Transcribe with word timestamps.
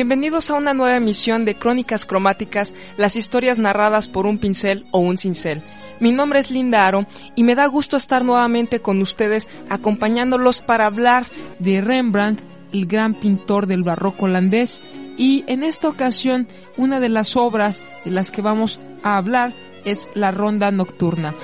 Bienvenidos 0.00 0.48
a 0.48 0.54
una 0.54 0.72
nueva 0.72 0.96
emisión 0.96 1.44
de 1.44 1.56
Crónicas 1.56 2.06
Cromáticas, 2.06 2.72
las 2.96 3.16
historias 3.16 3.58
narradas 3.58 4.08
por 4.08 4.24
un 4.24 4.38
pincel 4.38 4.86
o 4.92 4.98
un 4.98 5.18
cincel. 5.18 5.60
Mi 6.00 6.10
nombre 6.10 6.38
es 6.38 6.50
Linda 6.50 6.86
Aro 6.86 7.04
y 7.34 7.42
me 7.42 7.54
da 7.54 7.66
gusto 7.66 7.98
estar 7.98 8.24
nuevamente 8.24 8.80
con 8.80 9.02
ustedes 9.02 9.46
acompañándolos 9.68 10.62
para 10.62 10.86
hablar 10.86 11.26
de 11.58 11.82
Rembrandt, 11.82 12.40
el 12.72 12.86
gran 12.86 13.12
pintor 13.12 13.66
del 13.66 13.82
barroco 13.82 14.24
holandés. 14.24 14.80
Y 15.18 15.44
en 15.48 15.62
esta 15.62 15.90
ocasión, 15.90 16.48
una 16.78 16.98
de 16.98 17.10
las 17.10 17.36
obras 17.36 17.82
de 18.06 18.10
las 18.10 18.30
que 18.30 18.40
vamos 18.40 18.80
a 19.02 19.18
hablar 19.18 19.52
es 19.84 20.08
La 20.14 20.30
Ronda 20.30 20.70
Nocturna. 20.70 21.34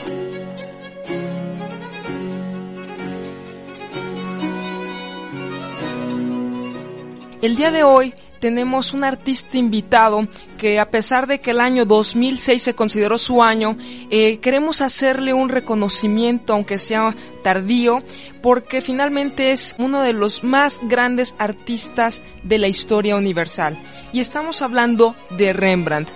El 7.42 7.54
día 7.54 7.70
de 7.70 7.84
hoy 7.84 8.14
tenemos 8.46 8.92
un 8.92 9.02
artista 9.02 9.58
invitado 9.58 10.28
que 10.56 10.78
a 10.78 10.88
pesar 10.88 11.26
de 11.26 11.40
que 11.40 11.50
el 11.50 11.58
año 11.58 11.84
2006 11.84 12.62
se 12.62 12.74
consideró 12.74 13.18
su 13.18 13.42
año, 13.42 13.76
eh, 14.08 14.38
queremos 14.38 14.82
hacerle 14.82 15.34
un 15.34 15.48
reconocimiento, 15.48 16.52
aunque 16.52 16.78
sea 16.78 17.16
tardío, 17.42 18.04
porque 18.42 18.82
finalmente 18.82 19.50
es 19.50 19.74
uno 19.78 20.00
de 20.00 20.12
los 20.12 20.44
más 20.44 20.78
grandes 20.84 21.34
artistas 21.38 22.20
de 22.44 22.58
la 22.58 22.68
historia 22.68 23.16
universal. 23.16 23.76
Y 24.12 24.20
estamos 24.20 24.62
hablando 24.62 25.16
de 25.30 25.52
Rembrandt. 25.52 26.08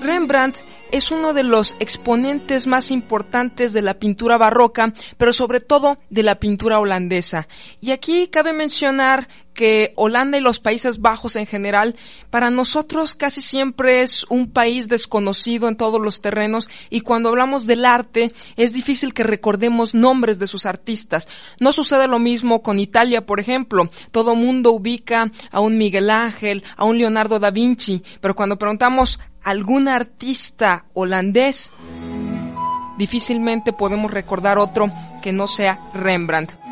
Rembrandt 0.00 0.56
es 0.92 1.10
uno 1.10 1.34
de 1.34 1.42
los 1.42 1.76
exponentes 1.78 2.66
más 2.66 2.90
importantes 2.90 3.74
de 3.74 3.82
la 3.82 3.94
pintura 3.94 4.38
barroca, 4.38 4.94
pero 5.18 5.34
sobre 5.34 5.60
todo 5.60 5.98
de 6.08 6.22
la 6.22 6.36
pintura 6.36 6.78
holandesa. 6.78 7.48
Y 7.82 7.90
aquí 7.90 8.28
cabe 8.28 8.54
mencionar 8.54 9.28
que 9.56 9.92
Holanda 9.96 10.38
y 10.38 10.42
los 10.42 10.60
Países 10.60 11.00
Bajos 11.00 11.34
en 11.34 11.46
general, 11.46 11.96
para 12.30 12.50
nosotros 12.50 13.14
casi 13.14 13.40
siempre 13.40 14.02
es 14.02 14.24
un 14.28 14.50
país 14.50 14.86
desconocido 14.88 15.66
en 15.66 15.76
todos 15.76 16.00
los 16.00 16.20
terrenos 16.20 16.68
y 16.90 17.00
cuando 17.00 17.30
hablamos 17.30 17.66
del 17.66 17.86
arte 17.86 18.32
es 18.56 18.72
difícil 18.72 19.14
que 19.14 19.24
recordemos 19.24 19.94
nombres 19.94 20.38
de 20.38 20.46
sus 20.46 20.66
artistas. 20.66 21.26
No 21.58 21.72
sucede 21.72 22.06
lo 22.06 22.18
mismo 22.18 22.62
con 22.62 22.78
Italia, 22.78 23.24
por 23.24 23.40
ejemplo. 23.40 23.90
Todo 24.12 24.34
mundo 24.36 24.72
ubica 24.72 25.32
a 25.50 25.60
un 25.60 25.78
Miguel 25.78 26.10
Ángel, 26.10 26.62
a 26.76 26.84
un 26.84 26.98
Leonardo 26.98 27.38
da 27.38 27.50
Vinci, 27.50 28.02
pero 28.20 28.36
cuando 28.36 28.58
preguntamos 28.58 29.18
algún 29.42 29.88
artista 29.88 30.84
holandés, 30.92 31.72
difícilmente 32.98 33.72
podemos 33.72 34.10
recordar 34.10 34.58
otro 34.58 34.92
que 35.22 35.32
no 35.32 35.48
sea 35.48 35.80
Rembrandt. 35.94 36.65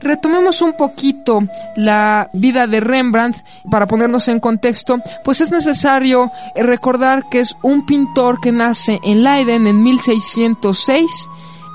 Retomemos 0.00 0.62
un 0.62 0.72
poquito 0.74 1.40
la 1.76 2.30
vida 2.32 2.66
de 2.66 2.80
Rembrandt 2.80 3.36
para 3.70 3.86
ponernos 3.86 4.28
en 4.28 4.40
contexto, 4.40 4.98
pues 5.24 5.40
es 5.40 5.50
necesario 5.50 6.30
recordar 6.56 7.24
que 7.30 7.40
es 7.40 7.56
un 7.62 7.86
pintor 7.86 8.40
que 8.40 8.52
nace 8.52 8.98
en 9.04 9.22
Leiden 9.22 9.66
en 9.66 9.82
1606 9.82 11.10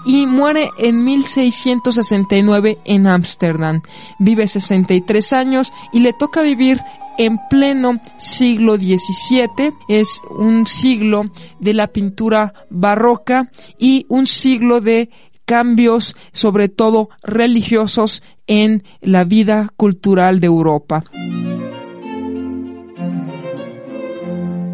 y 0.06 0.26
muere 0.28 0.70
en 0.78 1.04
1669 1.04 2.78
en 2.86 3.08
Ámsterdam. 3.08 3.82
Vive 4.20 4.48
63 4.48 5.34
años 5.34 5.74
y 5.92 6.00
le 6.00 6.14
toca 6.14 6.42
vivir 6.42 6.82
en 7.18 7.40
pleno 7.50 8.00
siglo 8.18 8.76
XVII. 8.76 9.74
Es 9.88 10.22
un 10.30 10.68
siglo 10.68 11.24
de 11.60 11.74
la 11.74 11.88
pintura 11.88 12.54
barroca 12.70 13.50
y 13.80 14.06
un 14.10 14.28
siglo 14.28 14.80
de 14.80 15.10
cambios, 15.46 16.16
sobre 16.32 16.70
todo 16.70 17.10
religiosos, 17.24 18.24
en 18.48 18.84
la 19.02 19.24
vida 19.24 19.70
cultural 19.76 20.40
de 20.40 20.48
Europa. 20.48 21.04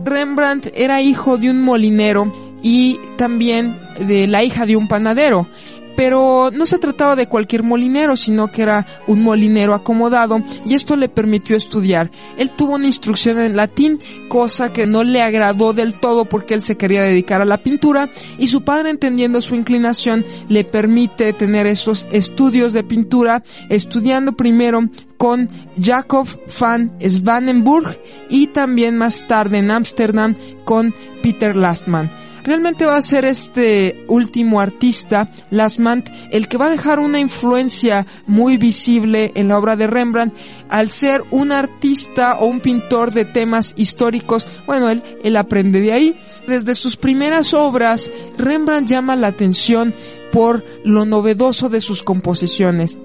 Rembrandt 0.03 0.67
era 0.75 1.01
hijo 1.01 1.37
de 1.37 1.51
un 1.51 1.61
molinero 1.61 2.33
y 2.61 2.99
también 3.17 3.77
de 3.99 4.27
la 4.27 4.43
hija 4.43 4.65
de 4.65 4.75
un 4.75 4.87
panadero 4.87 5.47
pero 5.95 6.49
no 6.51 6.65
se 6.65 6.79
trataba 6.79 7.15
de 7.15 7.27
cualquier 7.27 7.63
molinero, 7.63 8.15
sino 8.15 8.51
que 8.51 8.63
era 8.63 8.85
un 9.07 9.23
molinero 9.23 9.73
acomodado 9.73 10.41
y 10.65 10.73
esto 10.73 10.95
le 10.95 11.09
permitió 11.09 11.55
estudiar. 11.55 12.11
Él 12.37 12.51
tuvo 12.51 12.75
una 12.75 12.87
instrucción 12.87 13.39
en 13.39 13.55
latín, 13.55 13.99
cosa 14.27 14.73
que 14.73 14.87
no 14.87 15.03
le 15.03 15.21
agradó 15.21 15.73
del 15.73 15.99
todo 15.99 16.25
porque 16.25 16.53
él 16.53 16.61
se 16.61 16.77
quería 16.77 17.01
dedicar 17.01 17.41
a 17.41 17.45
la 17.45 17.57
pintura 17.57 18.09
y 18.37 18.47
su 18.47 18.63
padre 18.63 18.89
entendiendo 18.89 19.41
su 19.41 19.55
inclinación 19.55 20.25
le 20.49 20.63
permite 20.63 21.33
tener 21.33 21.67
esos 21.67 22.07
estudios 22.11 22.73
de 22.73 22.83
pintura, 22.83 23.43
estudiando 23.69 24.33
primero 24.33 24.89
con 25.17 25.49
Jacob 25.79 26.27
van 26.59 26.91
Svanenburg 26.99 27.99
y 28.29 28.47
también 28.47 28.97
más 28.97 29.27
tarde 29.27 29.59
en 29.59 29.69
Ámsterdam 29.69 30.35
con 30.65 30.93
Peter 31.21 31.55
Lastman. 31.55 32.20
Realmente 32.43 32.85
va 32.85 32.97
a 32.97 33.01
ser 33.01 33.25
este 33.25 34.05
último 34.07 34.59
artista, 34.59 35.29
Lasmant, 35.49 36.07
el 36.31 36.47
que 36.47 36.57
va 36.57 36.67
a 36.67 36.71
dejar 36.71 36.99
una 36.99 37.19
influencia 37.19 38.05
muy 38.27 38.57
visible 38.57 39.31
en 39.35 39.47
la 39.47 39.57
obra 39.57 39.75
de 39.75 39.87
Rembrandt 39.87 40.35
al 40.69 40.89
ser 40.89 41.21
un 41.31 41.51
artista 41.51 42.37
o 42.39 42.45
un 42.45 42.59
pintor 42.59 43.13
de 43.13 43.25
temas 43.25 43.73
históricos. 43.77 44.47
Bueno, 44.65 44.89
él, 44.89 45.03
él 45.23 45.35
aprende 45.35 45.81
de 45.81 45.93
ahí. 45.93 46.19
Desde 46.47 46.75
sus 46.75 46.97
primeras 46.97 47.53
obras, 47.53 48.11
Rembrandt 48.37 48.89
llama 48.89 49.15
la 49.15 49.27
atención 49.27 49.93
por 50.31 50.63
lo 50.83 51.05
novedoso 51.05 51.69
de 51.69 51.81
sus 51.81 52.03
composiciones 52.03 52.97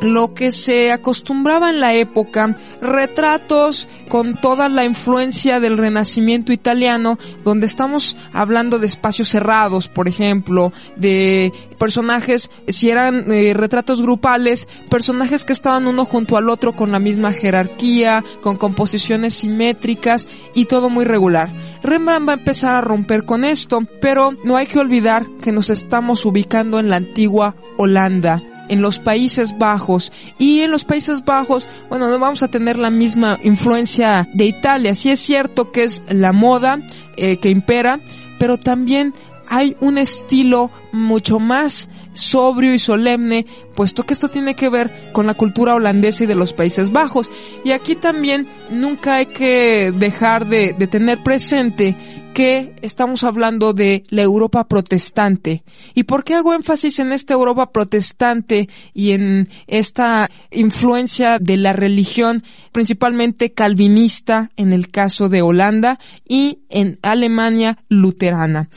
lo 0.00 0.34
que 0.34 0.52
se 0.52 0.92
acostumbraba 0.92 1.70
en 1.70 1.80
la 1.80 1.94
época, 1.94 2.56
retratos 2.80 3.88
con 4.08 4.34
toda 4.34 4.68
la 4.68 4.84
influencia 4.84 5.60
del 5.60 5.78
renacimiento 5.78 6.52
italiano, 6.52 7.18
donde 7.44 7.66
estamos 7.66 8.16
hablando 8.32 8.78
de 8.78 8.86
espacios 8.86 9.28
cerrados, 9.28 9.88
por 9.88 10.08
ejemplo, 10.08 10.72
de 10.96 11.52
personajes, 11.78 12.50
si 12.66 12.90
eran 12.90 13.30
eh, 13.32 13.54
retratos 13.54 14.02
grupales, 14.02 14.68
personajes 14.90 15.44
que 15.44 15.52
estaban 15.52 15.86
uno 15.86 16.04
junto 16.04 16.36
al 16.36 16.48
otro 16.48 16.72
con 16.74 16.92
la 16.92 16.98
misma 16.98 17.32
jerarquía, 17.32 18.24
con 18.40 18.56
composiciones 18.56 19.34
simétricas 19.34 20.28
y 20.54 20.66
todo 20.66 20.90
muy 20.90 21.04
regular. 21.04 21.52
Rembrandt 21.82 22.28
va 22.28 22.32
a 22.32 22.36
empezar 22.36 22.74
a 22.74 22.80
romper 22.80 23.24
con 23.24 23.44
esto, 23.44 23.80
pero 24.00 24.32
no 24.44 24.56
hay 24.56 24.66
que 24.66 24.80
olvidar 24.80 25.26
que 25.40 25.52
nos 25.52 25.70
estamos 25.70 26.24
ubicando 26.24 26.78
en 26.78 26.90
la 26.90 26.96
antigua 26.96 27.54
Holanda 27.76 28.42
en 28.68 28.82
los 28.82 28.98
Países 28.98 29.58
Bajos 29.58 30.12
y 30.38 30.60
en 30.60 30.70
los 30.70 30.84
Países 30.84 31.24
Bajos, 31.24 31.68
bueno, 31.88 32.08
no 32.08 32.18
vamos 32.18 32.42
a 32.42 32.48
tener 32.48 32.78
la 32.78 32.90
misma 32.90 33.38
influencia 33.42 34.28
de 34.34 34.46
Italia. 34.46 34.94
Sí 34.94 35.10
es 35.10 35.20
cierto 35.20 35.72
que 35.72 35.84
es 35.84 36.02
la 36.08 36.32
moda 36.32 36.80
eh, 37.16 37.38
que 37.38 37.50
impera, 37.50 38.00
pero 38.38 38.58
también 38.58 39.14
hay 39.48 39.76
un 39.80 39.98
estilo 39.98 40.70
mucho 40.92 41.38
más 41.38 41.88
sobrio 42.12 42.74
y 42.74 42.78
solemne, 42.78 43.46
puesto 43.74 44.04
que 44.04 44.12
esto 44.12 44.28
tiene 44.28 44.54
que 44.54 44.68
ver 44.68 45.10
con 45.12 45.26
la 45.26 45.34
cultura 45.34 45.74
holandesa 45.74 46.24
y 46.24 46.26
de 46.26 46.34
los 46.34 46.52
Países 46.52 46.92
Bajos. 46.92 47.30
Y 47.64 47.72
aquí 47.72 47.94
también 47.94 48.46
nunca 48.70 49.16
hay 49.16 49.26
que 49.26 49.92
dejar 49.92 50.46
de, 50.46 50.74
de 50.78 50.86
tener 50.86 51.22
presente 51.22 51.96
que 52.38 52.76
estamos 52.82 53.24
hablando 53.24 53.72
de 53.72 54.04
la 54.10 54.22
Europa 54.22 54.68
protestante. 54.68 55.64
¿Y 55.94 56.04
por 56.04 56.22
qué 56.22 56.36
hago 56.36 56.54
énfasis 56.54 57.00
en 57.00 57.10
esta 57.10 57.34
Europa 57.34 57.72
protestante 57.72 58.68
y 58.94 59.10
en 59.10 59.48
esta 59.66 60.30
influencia 60.52 61.40
de 61.40 61.56
la 61.56 61.72
religión 61.72 62.44
principalmente 62.70 63.54
calvinista 63.54 64.50
en 64.54 64.72
el 64.72 64.88
caso 64.88 65.28
de 65.28 65.42
Holanda 65.42 65.98
y 66.28 66.60
en 66.68 67.00
Alemania 67.02 67.78
luterana? 67.88 68.68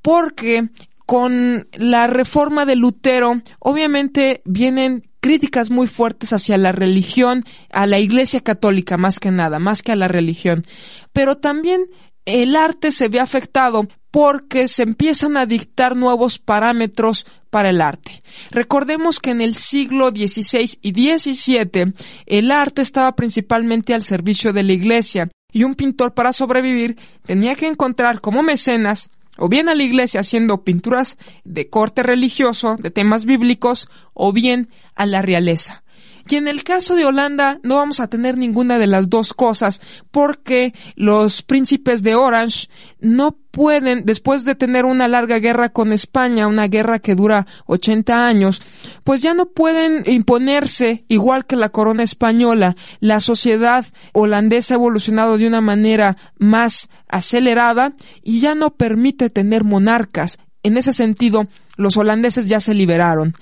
Porque 0.00 0.70
con 1.04 1.68
la 1.74 2.06
reforma 2.06 2.64
de 2.64 2.76
Lutero, 2.76 3.42
obviamente 3.58 4.40
vienen 4.46 5.02
críticas 5.20 5.70
muy 5.70 5.86
fuertes 5.86 6.32
hacia 6.32 6.56
la 6.56 6.72
religión, 6.72 7.44
a 7.70 7.84
la 7.86 7.98
Iglesia 7.98 8.40
Católica 8.40 8.96
más 8.96 9.20
que 9.20 9.30
nada, 9.30 9.58
más 9.58 9.82
que 9.82 9.92
a 9.92 9.96
la 9.96 10.08
religión. 10.08 10.64
Pero 11.12 11.36
también 11.36 11.82
el 12.26 12.56
arte 12.56 12.92
se 12.92 13.08
ve 13.08 13.20
afectado 13.20 13.88
porque 14.10 14.68
se 14.68 14.82
empiezan 14.82 15.36
a 15.36 15.46
dictar 15.46 15.96
nuevos 15.96 16.38
parámetros 16.38 17.26
para 17.50 17.70
el 17.70 17.80
arte. 17.80 18.22
Recordemos 18.50 19.20
que 19.20 19.30
en 19.30 19.40
el 19.40 19.56
siglo 19.56 20.10
XVI 20.10 20.78
y 20.82 20.92
XVII 20.92 21.94
el 22.26 22.50
arte 22.50 22.82
estaba 22.82 23.14
principalmente 23.14 23.94
al 23.94 24.02
servicio 24.02 24.52
de 24.52 24.62
la 24.62 24.72
iglesia 24.72 25.30
y 25.52 25.64
un 25.64 25.74
pintor 25.74 26.14
para 26.14 26.32
sobrevivir 26.32 26.98
tenía 27.24 27.54
que 27.54 27.66
encontrar 27.66 28.20
como 28.20 28.42
mecenas 28.42 29.10
o 29.38 29.48
bien 29.48 29.68
a 29.68 29.74
la 29.74 29.82
iglesia 29.82 30.20
haciendo 30.20 30.64
pinturas 30.64 31.18
de 31.44 31.68
corte 31.68 32.02
religioso, 32.02 32.76
de 32.76 32.90
temas 32.90 33.24
bíblicos, 33.24 33.88
o 34.14 34.32
bien 34.32 34.68
a 34.94 35.06
la 35.06 35.22
realeza. 35.22 35.84
Y 36.28 36.36
en 36.36 36.48
el 36.48 36.64
caso 36.64 36.96
de 36.96 37.04
Holanda 37.04 37.60
no 37.62 37.76
vamos 37.76 38.00
a 38.00 38.08
tener 38.08 38.36
ninguna 38.36 38.78
de 38.78 38.88
las 38.88 39.08
dos 39.08 39.32
cosas 39.32 39.80
porque 40.10 40.74
los 40.96 41.42
príncipes 41.42 42.02
de 42.02 42.16
Orange 42.16 42.68
no 42.98 43.38
pueden, 43.52 44.04
después 44.04 44.44
de 44.44 44.56
tener 44.56 44.84
una 44.86 45.06
larga 45.06 45.38
guerra 45.38 45.68
con 45.68 45.92
España, 45.92 46.48
una 46.48 46.66
guerra 46.66 46.98
que 46.98 47.14
dura 47.14 47.46
80 47.66 48.26
años, 48.26 48.60
pues 49.04 49.22
ya 49.22 49.34
no 49.34 49.46
pueden 49.46 50.02
imponerse 50.10 51.04
igual 51.08 51.46
que 51.46 51.54
la 51.54 51.68
corona 51.68 52.02
española. 52.02 52.76
La 52.98 53.20
sociedad 53.20 53.86
holandesa 54.12 54.74
ha 54.74 54.76
evolucionado 54.76 55.38
de 55.38 55.46
una 55.46 55.60
manera 55.60 56.16
más 56.38 56.90
acelerada 57.08 57.92
y 58.24 58.40
ya 58.40 58.56
no 58.56 58.70
permite 58.74 59.30
tener 59.30 59.62
monarcas. 59.62 60.38
En 60.64 60.76
ese 60.76 60.92
sentido, 60.92 61.46
los 61.76 61.96
holandeses 61.96 62.48
ya 62.48 62.58
se 62.58 62.74
liberaron. 62.74 63.34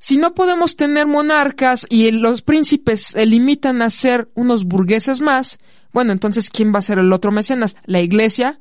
Si 0.00 0.16
no 0.16 0.34
podemos 0.34 0.76
tener 0.76 1.06
monarcas 1.06 1.86
y 1.90 2.10
los 2.10 2.40
príncipes 2.40 3.02
se 3.02 3.26
limitan 3.26 3.82
a 3.82 3.90
ser 3.90 4.30
unos 4.34 4.64
burgueses 4.64 5.20
más, 5.20 5.58
bueno, 5.92 6.12
entonces 6.12 6.48
¿quién 6.48 6.74
va 6.74 6.78
a 6.78 6.82
ser 6.82 6.98
el 6.98 7.12
otro 7.12 7.32
mecenas? 7.32 7.76
¿La 7.84 8.00
iglesia? 8.00 8.58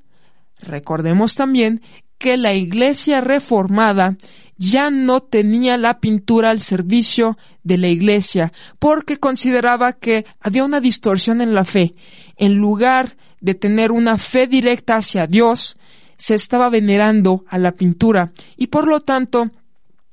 Recordemos 0.59 1.36
también 1.36 1.81
que 2.18 2.36
la 2.36 2.53
iglesia 2.53 3.21
reformada 3.21 4.18
ya 4.57 4.91
no 4.91 5.21
tenía 5.21 5.77
la 5.77 6.01
pintura 6.01 6.50
al 6.50 6.59
servicio 6.59 7.38
de 7.63 7.77
la 7.77 7.88
iglesia 7.88 8.51
porque 8.77 9.18
consideraba 9.18 9.94
que 9.94 10.25
había 10.41 10.65
una 10.65 10.81
distorsión 10.81 11.39
en 11.39 11.53
la 11.53 11.63
fe. 11.63 11.95
En 12.36 12.56
lugar 12.56 13.15
de 13.39 13.56
tener 13.56 13.94
una 13.94 14.18
fe 14.18 14.47
directa 14.47 14.97
hacia 14.97 15.27
Dios, 15.27 15.77
se 16.18 16.36
estaba 16.36 16.69
venerando 16.69 17.45
a 17.47 17.57
la 17.57 17.71
pintura 17.71 18.33
y 18.57 18.68
por 18.68 18.88
lo 18.88 19.00
tanto 19.00 19.50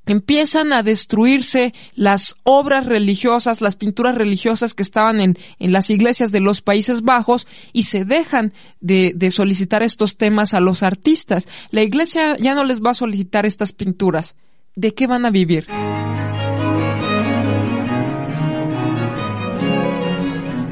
empiezan 0.07 0.73
a 0.73 0.83
destruirse 0.83 1.75
las 1.95 2.37
obras 2.45 2.87
religiosas, 2.87 3.61
las 3.61 3.77
pinturas 3.77 4.15
religiosas 4.15 4.75
que 4.75 4.83
estaban 4.83 5.21
en, 5.21 5.37
las 5.59 5.91
iglesias 5.91 6.33
de 6.33 6.41
los 6.41 6.63
Países 6.63 7.03
Bajos 7.03 7.47
y 7.73 7.85
se 7.85 8.05
dejan 8.05 8.53
de, 8.81 9.13
de, 9.15 9.31
solicitar 9.31 9.83
estos 9.83 10.17
temas 10.17 10.55
a 10.55 10.61
los 10.61 10.83
artistas. 10.83 11.49
La 11.71 11.83
iglesia 11.83 12.37
ya 12.37 12.55
no 12.55 12.65
les 12.65 12.81
va 12.81 12.93
a 12.93 12.95
solicitar 12.95 13.47
estas 13.47 13.73
pinturas. 13.73 14.37
¿De 14.75 14.95
qué 14.95 15.07
van 15.07 15.27
a 15.27 15.31
vivir? 15.31 15.67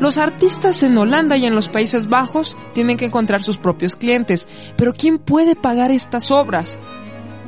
Los 0.04 0.18
artistas 0.18 0.82
en 0.82 0.98
Holanda 0.98 1.38
y 1.38 1.46
en 1.46 1.54
los 1.54 1.70
Países 1.70 2.10
Bajos 2.10 2.58
tienen 2.74 2.98
que 2.98 3.06
encontrar 3.06 3.42
sus 3.42 3.56
propios 3.56 3.96
clientes. 3.96 4.46
Pero 4.76 4.92
¿quién 4.92 5.18
puede 5.18 5.56
pagar 5.56 5.90
estas 5.90 6.30
obras? 6.30 6.76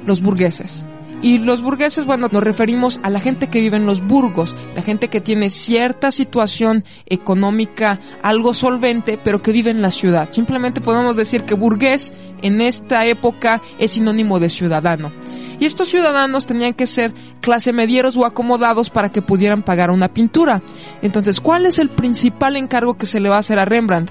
Los 0.06 0.22
burgueses. 0.22 0.86
Y 1.22 1.38
los 1.38 1.62
burgueses, 1.62 2.04
bueno, 2.04 2.28
nos 2.30 2.42
referimos 2.42 3.00
a 3.02 3.10
la 3.10 3.20
gente 3.20 3.48
que 3.48 3.60
vive 3.60 3.76
en 3.76 3.86
los 3.86 4.06
burgos, 4.06 4.54
la 4.74 4.82
gente 4.82 5.08
que 5.08 5.20
tiene 5.20 5.50
cierta 5.50 6.10
situación 6.10 6.84
económica 7.06 8.00
algo 8.22 8.52
solvente, 8.52 9.18
pero 9.22 9.40
que 9.40 9.52
vive 9.52 9.70
en 9.70 9.82
la 9.82 9.90
ciudad. 9.90 10.30
Simplemente 10.30 10.80
podemos 10.80 11.16
decir 11.16 11.44
que 11.44 11.54
burgués 11.54 12.12
en 12.42 12.60
esta 12.60 13.06
época 13.06 13.62
es 13.78 13.92
sinónimo 13.92 14.38
de 14.38 14.50
ciudadano. 14.50 15.10
Y 15.58 15.64
estos 15.64 15.88
ciudadanos 15.88 16.46
tenían 16.46 16.74
que 16.74 16.86
ser 16.86 17.14
clase 17.40 17.72
medieros 17.72 18.16
o 18.16 18.26
acomodados 18.26 18.90
para 18.90 19.10
que 19.10 19.22
pudieran 19.22 19.62
pagar 19.62 19.90
una 19.90 20.12
pintura. 20.12 20.62
Entonces, 21.00 21.40
¿cuál 21.40 21.64
es 21.64 21.78
el 21.78 21.88
principal 21.88 22.56
encargo 22.56 22.98
que 22.98 23.06
se 23.06 23.20
le 23.20 23.30
va 23.30 23.36
a 23.36 23.40
hacer 23.40 23.58
a 23.58 23.64
Rembrandt? 23.64 24.10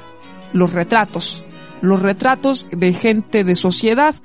Los 0.54 0.74
retratos. 0.74 1.46
Los 1.82 2.02
retratos 2.02 2.66
de 2.72 2.94
gente 2.94 3.44
de 3.44 3.56
sociedad 3.56 4.16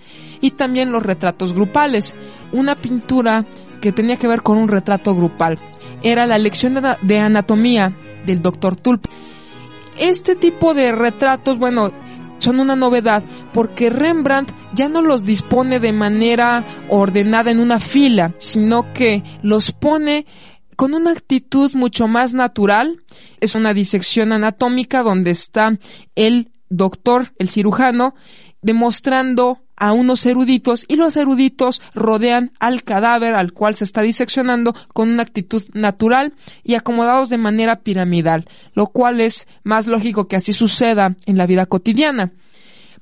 y 0.41 0.53
también 0.53 0.93
los 0.93 1.03
retratos 1.03 1.53
grupales 1.53 2.15
una 2.53 2.75
pintura 2.77 3.47
que 3.81 3.93
tenía 3.93 4.17
que 4.17 4.29
ver 4.29 4.43
con 4.43 4.59
un 4.59 4.69
retrato 4.69 5.15
grupal. 5.15 5.59
Era 6.03 6.27
la 6.27 6.39
lección 6.39 6.79
de, 7.03 7.19
anatomía 7.19 7.93
del 8.27 8.43
doctor 8.43 8.77
Tulp. 8.77 9.07
Este 10.01 10.35
tipo 10.35 10.75
de 10.75 10.93
retratos, 10.93 11.59
bueno, 11.59 11.93
son 12.39 12.59
una 12.59 12.77
novedad 12.77 13.23
porque 13.53 13.91
Rembrandt 13.91 14.53
ya 14.75 14.89
no 14.89 15.03
los 15.03 15.25
dispone 15.25 15.79
de 15.79 15.93
manera 15.93 16.65
ordenada 16.89 17.51
en 17.51 17.61
una 17.61 17.81
fila, 17.81 18.35
sino 18.39 18.93
que 18.95 19.23
los 19.43 19.73
pone 19.73 20.27
con 20.77 20.95
una 20.95 21.11
actitud 21.11 21.73
mucho 21.75 22.09
más 22.09 22.33
natural. 22.33 23.03
Es 23.41 23.55
una 23.55 23.75
disección 23.75 24.33
anatómica 24.33 25.03
donde 25.03 25.33
está 25.33 25.79
el 26.15 26.51
doctor, 26.71 27.35
el 27.39 27.51
cirujano, 27.51 28.15
demostrando 28.63 29.59
a 29.81 29.93
unos 29.93 30.25
eruditos 30.27 30.85
y 30.87 30.95
los 30.95 31.17
eruditos 31.17 31.83
rodean 31.95 32.53
al 32.61 32.85
cadáver 32.85 33.35
al 33.35 33.53
cual 33.53 33.75
se 33.75 33.85
está 33.85 34.03
diseccionando 34.03 34.75
con 34.95 35.11
una 35.11 35.23
actitud 35.23 35.65
natural 35.73 36.35
y 36.63 36.75
acomodados 36.75 37.31
de 37.31 37.39
manera 37.39 37.81
piramidal, 37.81 38.47
lo 38.75 38.87
cual 38.87 39.21
es 39.21 39.49
más 39.65 39.89
lógico 39.89 40.29
que 40.29 40.37
así 40.37 40.53
suceda 40.53 41.17
en 41.27 41.39
la 41.39 41.47
vida 41.47 41.67
cotidiana. 41.67 42.31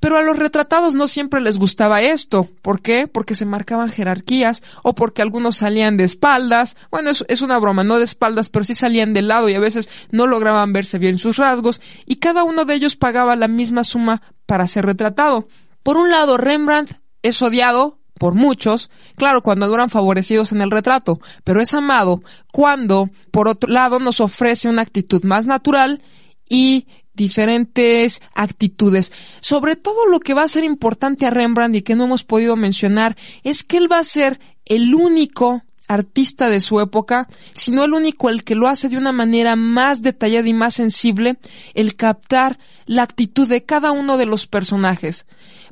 Pero 0.00 0.16
a 0.16 0.22
los 0.22 0.38
retratados 0.38 0.94
no 0.94 1.08
siempre 1.08 1.40
les 1.40 1.58
gustaba 1.58 2.00
esto. 2.00 2.48
¿Por 2.62 2.80
qué? 2.80 3.08
Porque 3.08 3.34
se 3.34 3.44
marcaban 3.44 3.88
jerarquías 3.88 4.62
o 4.84 4.94
porque 4.94 5.22
algunos 5.22 5.56
salían 5.56 5.96
de 5.96 6.04
espaldas. 6.04 6.76
Bueno, 6.90 7.10
es, 7.10 7.42
una 7.42 7.58
broma, 7.58 7.82
no 7.82 7.98
de 7.98 8.04
espaldas, 8.04 8.48
pero 8.48 8.64
sí 8.64 8.76
salían 8.76 9.12
de 9.12 9.22
lado 9.22 9.48
y 9.48 9.54
a 9.54 9.60
veces 9.60 9.88
no 10.12 10.28
lograban 10.28 10.72
verse 10.72 10.98
bien 10.98 11.18
sus 11.18 11.36
rasgos 11.36 11.80
y 12.06 12.16
cada 12.16 12.44
uno 12.44 12.64
de 12.64 12.74
ellos 12.74 12.94
pagaba 12.94 13.34
la 13.34 13.48
misma 13.48 13.82
suma 13.82 14.22
para 14.46 14.68
ser 14.68 14.86
retratado. 14.86 15.48
Por 15.88 15.96
un 15.96 16.10
lado, 16.10 16.36
Rembrandt 16.36 17.00
es 17.22 17.40
odiado 17.40 17.98
por 18.18 18.34
muchos, 18.34 18.90
claro, 19.16 19.42
cuando 19.42 19.66
duran 19.68 19.88
favorecidos 19.88 20.52
en 20.52 20.60
el 20.60 20.70
retrato, 20.70 21.18
pero 21.44 21.62
es 21.62 21.72
amado 21.72 22.22
cuando, 22.52 23.08
por 23.30 23.48
otro 23.48 23.72
lado, 23.72 23.98
nos 23.98 24.20
ofrece 24.20 24.68
una 24.68 24.82
actitud 24.82 25.24
más 25.24 25.46
natural 25.46 26.02
y 26.46 26.88
diferentes 27.14 28.20
actitudes. 28.34 29.12
Sobre 29.40 29.76
todo 29.76 30.04
lo 30.04 30.20
que 30.20 30.34
va 30.34 30.42
a 30.42 30.48
ser 30.48 30.62
importante 30.62 31.24
a 31.24 31.30
Rembrandt 31.30 31.76
y 31.76 31.80
que 31.80 31.96
no 31.96 32.04
hemos 32.04 32.22
podido 32.22 32.54
mencionar 32.54 33.16
es 33.42 33.64
que 33.64 33.78
él 33.78 33.90
va 33.90 34.00
a 34.00 34.04
ser 34.04 34.40
el 34.66 34.94
único 34.94 35.62
artista 35.86 36.50
de 36.50 36.60
su 36.60 36.80
época, 36.80 37.28
sino 37.54 37.84
el 37.84 37.94
único 37.94 38.28
el 38.28 38.44
que 38.44 38.54
lo 38.54 38.68
hace 38.68 38.90
de 38.90 38.98
una 38.98 39.12
manera 39.12 39.56
más 39.56 40.02
detallada 40.02 40.46
y 40.46 40.52
más 40.52 40.74
sensible, 40.74 41.38
el 41.72 41.94
captar 41.94 42.58
la 42.84 43.04
actitud 43.04 43.48
de 43.48 43.64
cada 43.64 43.90
uno 43.90 44.18
de 44.18 44.26
los 44.26 44.46
personajes. 44.46 45.24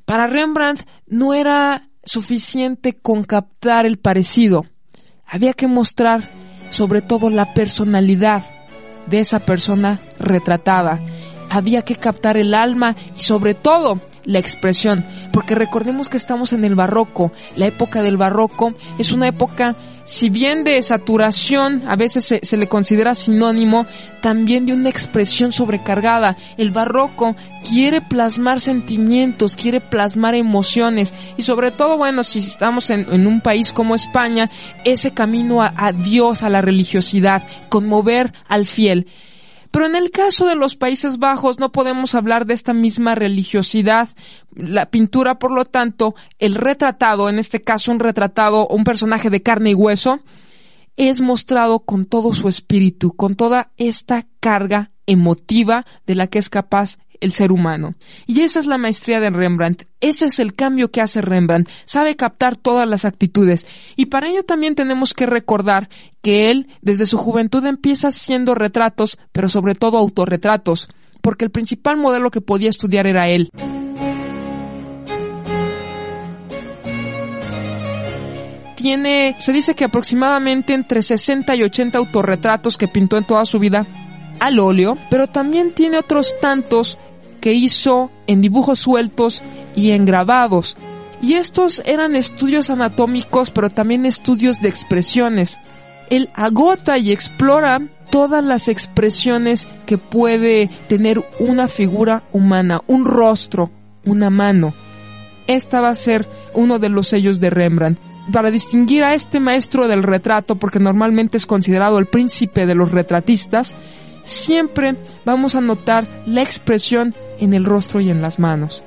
Para 0.07 0.29
Rembrandt 0.29 0.87
no 1.09 1.35
era 1.35 1.89
suficiente 2.05 2.95
con 2.95 3.25
captar 3.25 3.87
el 3.87 3.99
parecido. 3.99 4.65
Había 5.27 5.53
que 5.53 5.67
mostrar 5.67 6.31
sobre 6.71 7.03
todo 7.03 7.29
la 7.29 7.53
personalidad 7.55 8.45
de 9.07 9.19
esa 9.19 9.41
persona 9.41 10.01
retratada. 10.21 11.01
Había 11.51 11.83
que 11.83 11.97
captar 11.97 12.37
el 12.37 12.55
alma 12.55 12.95
y 13.17 13.21
sobre 13.21 13.55
todo 13.55 14.01
la 14.25 14.39
expresión, 14.39 15.05
porque 15.33 15.57
recordemos 15.57 16.09
que 16.09 16.17
estamos 16.17 16.53
en 16.53 16.65
el 16.65 16.77
barroco. 16.77 17.33
La 17.57 17.67
época 17.67 18.03
del 18.03 18.17
barroco 18.17 18.75
es 18.99 19.11
una 19.11 19.27
época 19.27 19.75
si 20.07 20.31
bien 20.31 20.63
de 20.63 20.81
saturación 20.83 21.83
a 21.89 21.97
veces 21.97 22.25
se, 22.41 22.57
le 22.57 22.69
considera 22.69 23.17
sinónimo, 23.17 23.87
también 24.23 24.65
de 24.65 24.73
una 24.73 24.89
expresión 24.89 25.51
sobrecargada. 25.51 26.37
El 26.57 26.71
barroco 26.71 27.35
quiere 27.69 28.01
plasmar 28.01 28.61
sentimientos, 28.61 29.57
quiere 29.57 29.81
plasmar 29.81 30.37
emociones 30.37 31.13
y 31.37 31.43
sobre 31.43 31.73
todo, 31.73 31.97
bueno, 31.97 32.23
si 32.23 32.39
estamos 32.39 32.91
en, 32.91 33.27
un 33.27 33.41
país 33.41 33.73
como 33.73 33.97
España, 33.97 34.49
ese 34.85 35.11
camino 35.11 35.61
a 35.61 35.93
Dios, 35.93 36.45
a 36.45 36.51
la 36.51 36.63
religiosidad, 36.63 37.43
conmover 37.69 38.33
al 38.47 38.65
fiel. 38.65 39.09
Pero 39.77 39.89
en 39.89 39.95
el 39.95 40.11
caso 40.11 40.47
de 40.47 40.55
los 40.55 40.75
Países 40.75 41.19
Bajos 41.19 41.61
no 41.61 41.71
podemos 41.71 42.15
hablar 42.15 42.47
de 42.47 42.55
esta 42.55 42.73
misma 42.73 43.15
religiosidad. 43.15 44.09
La 44.55 44.87
pintura, 44.87 45.39
por 45.39 45.53
lo 45.53 45.67
tanto, 45.67 46.15
el 46.39 46.55
retratado, 46.55 47.29
en 47.29 47.39
este 47.39 47.63
caso 47.63 47.93
un 47.93 48.01
retratado, 48.01 48.67
un 48.69 48.85
personaje 48.85 49.29
de 49.29 49.43
carne 49.43 49.73
y 49.73 49.75
hueso, 49.75 50.21
es 50.97 51.21
mostrado 51.21 51.81
con 51.81 52.07
todo 52.07 52.33
su 52.33 52.49
espíritu, 52.49 53.15
con 53.17 53.35
toda 53.35 53.71
esta 53.77 54.27
carga 54.41 54.93
emotiva 55.05 55.85
de 56.07 56.15
la 56.15 56.29
que 56.29 56.39
es 56.39 56.49
capaz 56.49 56.97
el 57.21 57.33
ser 57.33 57.53
humano. 57.53 57.95
Y 58.27 58.41
esa 58.41 58.61
es 58.61 58.67
la 58.67 58.79
maestría 58.79 59.21
de 59.21 59.31
Rembrandt, 59.31 59.85
ese 60.01 60.27
es 60.27 60.39
el 60.39 60.55
cambio 60.55 60.91
que 60.91 61.01
hace 61.01 61.21
Rembrandt, 61.21 61.69
sabe 61.85 62.17
captar 62.17 62.57
todas 62.57 62.89
las 62.89 63.05
actitudes. 63.05 63.67
Y 63.97 64.07
para 64.07 64.29
ello 64.29 64.43
también 64.45 64.75
tenemos 64.75 65.15
que 65.15 65.27
recordar 65.27 65.89
que 66.23 66.51
él 66.51 66.69
desde 66.83 67.07
su 67.07 67.19
juventud 67.19 67.65
empieza 67.67 68.09
haciendo 68.09 68.55
retratos, 68.55 69.19
pero 69.33 69.49
sobre 69.49 69.75
todo 69.75 69.99
autorretratos, 69.99 70.89
porque 71.21 71.45
el 71.45 71.51
principal 71.51 71.97
modelo 71.97 72.31
que 72.31 72.41
podía 72.41 72.71
estudiar 72.71 73.07
era 73.07 73.29
él. 73.29 73.51
Tiene, 78.77 79.35
se 79.41 79.53
dice 79.53 79.75
que 79.75 79.85
aproximadamente 79.85 80.75
entre 80.75 81.03
60 81.03 81.57
y 81.57 81.63
80 81.63 81.99
autorretratos 81.99 82.79
que 82.79 82.87
pintó 82.87 83.17
en 83.17 83.25
toda 83.25 83.45
su 83.45 83.59
vida 83.59 83.87
al 84.41 84.59
óleo, 84.59 84.97
pero 85.11 85.27
también 85.27 85.73
tiene 85.73 85.99
otros 85.99 86.35
tantos 86.41 86.99
que 87.41 87.53
hizo 87.53 88.11
en 88.27 88.41
dibujos 88.41 88.81
sueltos 88.81 89.43
y 89.75 89.93
en 89.93 90.05
grabados. 90.05 90.77
Y 91.23 91.35
estos 91.35 91.83
eran 91.87 92.15
estudios 92.17 92.71
anatómicos, 92.71 93.51
pero 93.51 93.71
también 93.71 94.05
estudios 94.05 94.61
de 94.61 94.69
expresiones. 94.69 95.57
Él 96.11 96.29
agota 96.35 96.99
y 96.99 97.11
explora 97.11 97.83
todas 98.11 98.45
las 98.45 98.69
expresiones 98.69 99.67
que 99.87 99.99
puede 99.99 100.71
tener 100.89 101.25
una 101.39 101.69
figura 101.69 102.23
humana, 102.33 102.83
un 102.87 103.05
rostro, 103.05 103.71
una 104.05 104.31
mano. 104.31 104.75
Esta 105.47 105.81
va 105.81 105.91
a 105.91 105.95
ser 105.95 106.29
uno 106.55 106.79
de 106.79 106.89
los 106.89 107.09
sellos 107.09 107.41
de 107.41 107.51
Rembrandt. 107.51 107.99
Para 108.33 108.51
distinguir 108.51 109.05
a 109.05 109.15
este 109.15 109.39
maestro 109.39 109.87
del 109.87 110.03
retrato, 110.03 110.57
porque 110.57 110.81
normalmente 110.81 111.37
es 111.37 111.47
considerado 111.47 111.99
el 111.99 112.07
príncipe 112.07 112.67
de 112.67 112.75
los 112.75 112.91
retratistas, 112.91 113.77
siempre 114.27 114.97
vamos 115.25 115.55
a 115.55 115.63
notar 115.63 116.07
la 116.27 116.43
expresión 116.43 117.15
en 117.39 117.55
el 117.55 117.65
rostro 117.65 118.01
y 118.01 118.11
en 118.11 118.21
las 118.21 118.39
manos. 118.39 118.83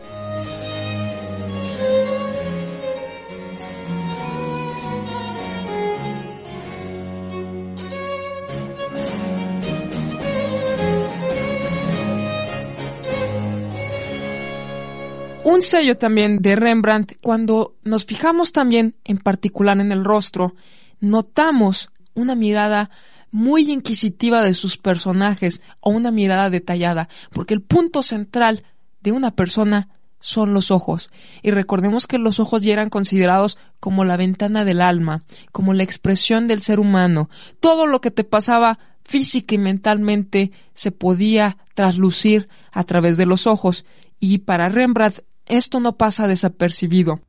Un 15.43 15.63
sello 15.63 15.97
también 15.97 16.41
de 16.43 16.55
Rembrandt, 16.55 17.13
cuando 17.21 17.75
nos 17.83 18.05
fijamos 18.05 18.51
también 18.51 18.95
en 19.03 19.17
particular 19.17 19.79
en 19.79 19.91
el 19.91 20.05
rostro, 20.05 20.53
notamos 20.99 21.89
una 22.13 22.35
mirada 22.35 22.91
muy 23.31 23.71
inquisitiva 23.71 24.41
de 24.41 24.53
sus 24.53 24.77
personajes 24.77 25.61
o 25.79 25.91
una 25.91 26.11
mirada 26.11 26.49
detallada, 26.49 27.09
porque 27.31 27.53
el 27.53 27.61
punto 27.61 28.03
central 28.03 28.63
de 29.01 29.11
una 29.11 29.31
persona 29.31 29.89
son 30.19 30.53
los 30.53 30.71
ojos. 30.71 31.09
Y 31.41 31.51
recordemos 31.51 32.07
que 32.07 32.17
los 32.17 32.39
ojos 32.39 32.61
ya 32.61 32.73
eran 32.73 32.89
considerados 32.89 33.57
como 33.79 34.05
la 34.05 34.17
ventana 34.17 34.65
del 34.65 34.81
alma, 34.81 35.23
como 35.51 35.73
la 35.73 35.83
expresión 35.83 36.47
del 36.47 36.61
ser 36.61 36.79
humano. 36.79 37.29
Todo 37.59 37.85
lo 37.85 38.01
que 38.01 38.11
te 38.11 38.23
pasaba 38.23 38.79
física 39.03 39.55
y 39.55 39.57
mentalmente 39.57 40.51
se 40.73 40.91
podía 40.91 41.57
traslucir 41.73 42.49
a 42.71 42.83
través 42.83 43.17
de 43.17 43.25
los 43.25 43.47
ojos. 43.47 43.85
Y 44.19 44.39
para 44.39 44.69
Rembrandt 44.69 45.21
esto 45.45 45.79
no 45.79 45.97
pasa 45.97 46.27
desapercibido. 46.27 47.21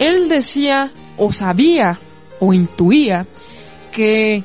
Él 0.00 0.28
decía 0.28 0.90
o 1.16 1.32
sabía 1.32 1.98
o 2.44 2.52
intuía 2.52 3.26
que 3.92 4.42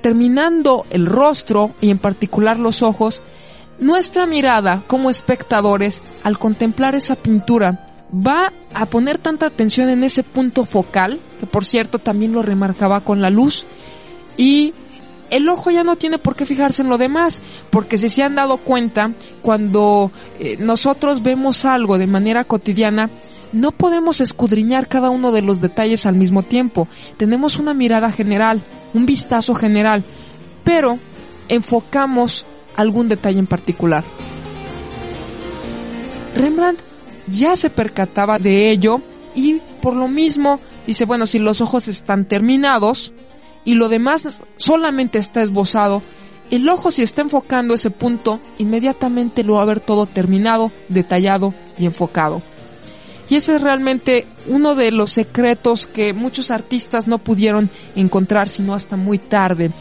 terminando 0.00 0.84
el 0.90 1.06
rostro 1.06 1.72
y 1.80 1.90
en 1.90 1.98
particular 1.98 2.58
los 2.58 2.82
ojos, 2.82 3.22
nuestra 3.78 4.26
mirada 4.26 4.82
como 4.86 5.10
espectadores 5.10 6.02
al 6.22 6.38
contemplar 6.38 6.94
esa 6.94 7.16
pintura 7.16 7.88
va 8.14 8.52
a 8.74 8.86
poner 8.86 9.18
tanta 9.18 9.46
atención 9.46 9.88
en 9.88 10.04
ese 10.04 10.22
punto 10.22 10.64
focal, 10.64 11.18
que 11.40 11.46
por 11.46 11.64
cierto 11.64 11.98
también 11.98 12.32
lo 12.32 12.42
remarcaba 12.42 13.00
con 13.00 13.20
la 13.20 13.30
luz, 13.30 13.64
y 14.36 14.74
el 15.30 15.48
ojo 15.48 15.70
ya 15.70 15.84
no 15.84 15.96
tiene 15.96 16.18
por 16.18 16.36
qué 16.36 16.46
fijarse 16.46 16.82
en 16.82 16.88
lo 16.88 16.98
demás, 16.98 17.40
porque 17.70 17.98
si 17.98 18.08
se 18.08 18.22
han 18.22 18.34
dado 18.34 18.58
cuenta, 18.58 19.10
cuando 19.42 20.12
eh, 20.38 20.56
nosotros 20.58 21.22
vemos 21.22 21.64
algo 21.64 21.98
de 21.98 22.06
manera 22.06 22.44
cotidiana, 22.44 23.10
no 23.54 23.70
podemos 23.70 24.20
escudriñar 24.20 24.88
cada 24.88 25.10
uno 25.10 25.30
de 25.30 25.40
los 25.40 25.60
detalles 25.60 26.06
al 26.06 26.16
mismo 26.16 26.42
tiempo. 26.42 26.88
Tenemos 27.16 27.58
una 27.58 27.72
mirada 27.72 28.10
general, 28.10 28.60
un 28.92 29.06
vistazo 29.06 29.54
general, 29.54 30.04
pero 30.64 30.98
enfocamos 31.48 32.44
algún 32.76 33.08
detalle 33.08 33.38
en 33.38 33.46
particular. 33.46 34.04
Rembrandt 36.34 36.80
ya 37.28 37.54
se 37.54 37.70
percataba 37.70 38.40
de 38.40 38.70
ello 38.70 39.00
y 39.36 39.60
por 39.80 39.94
lo 39.94 40.08
mismo 40.08 40.58
dice, 40.86 41.04
bueno, 41.04 41.24
si 41.26 41.38
los 41.38 41.60
ojos 41.60 41.86
están 41.86 42.26
terminados 42.26 43.12
y 43.64 43.74
lo 43.74 43.88
demás 43.88 44.40
solamente 44.56 45.18
está 45.18 45.42
esbozado, 45.42 46.02
el 46.50 46.68
ojo 46.68 46.90
si 46.90 47.02
está 47.02 47.22
enfocando 47.22 47.74
ese 47.74 47.90
punto, 47.90 48.40
inmediatamente 48.58 49.44
lo 49.44 49.54
va 49.54 49.62
a 49.62 49.66
ver 49.66 49.78
todo 49.78 50.06
terminado, 50.06 50.72
detallado 50.88 51.54
y 51.78 51.86
enfocado. 51.86 52.42
Y 53.34 53.36
ese 53.36 53.56
es 53.56 53.62
realmente 53.62 54.26
uno 54.46 54.76
de 54.76 54.92
los 54.92 55.10
secretos 55.10 55.88
que 55.88 56.12
muchos 56.12 56.52
artistas 56.52 57.08
no 57.08 57.18
pudieron 57.18 57.68
encontrar 57.96 58.48
sino 58.48 58.74
hasta 58.74 58.94
muy 58.94 59.18
tarde. 59.18 59.72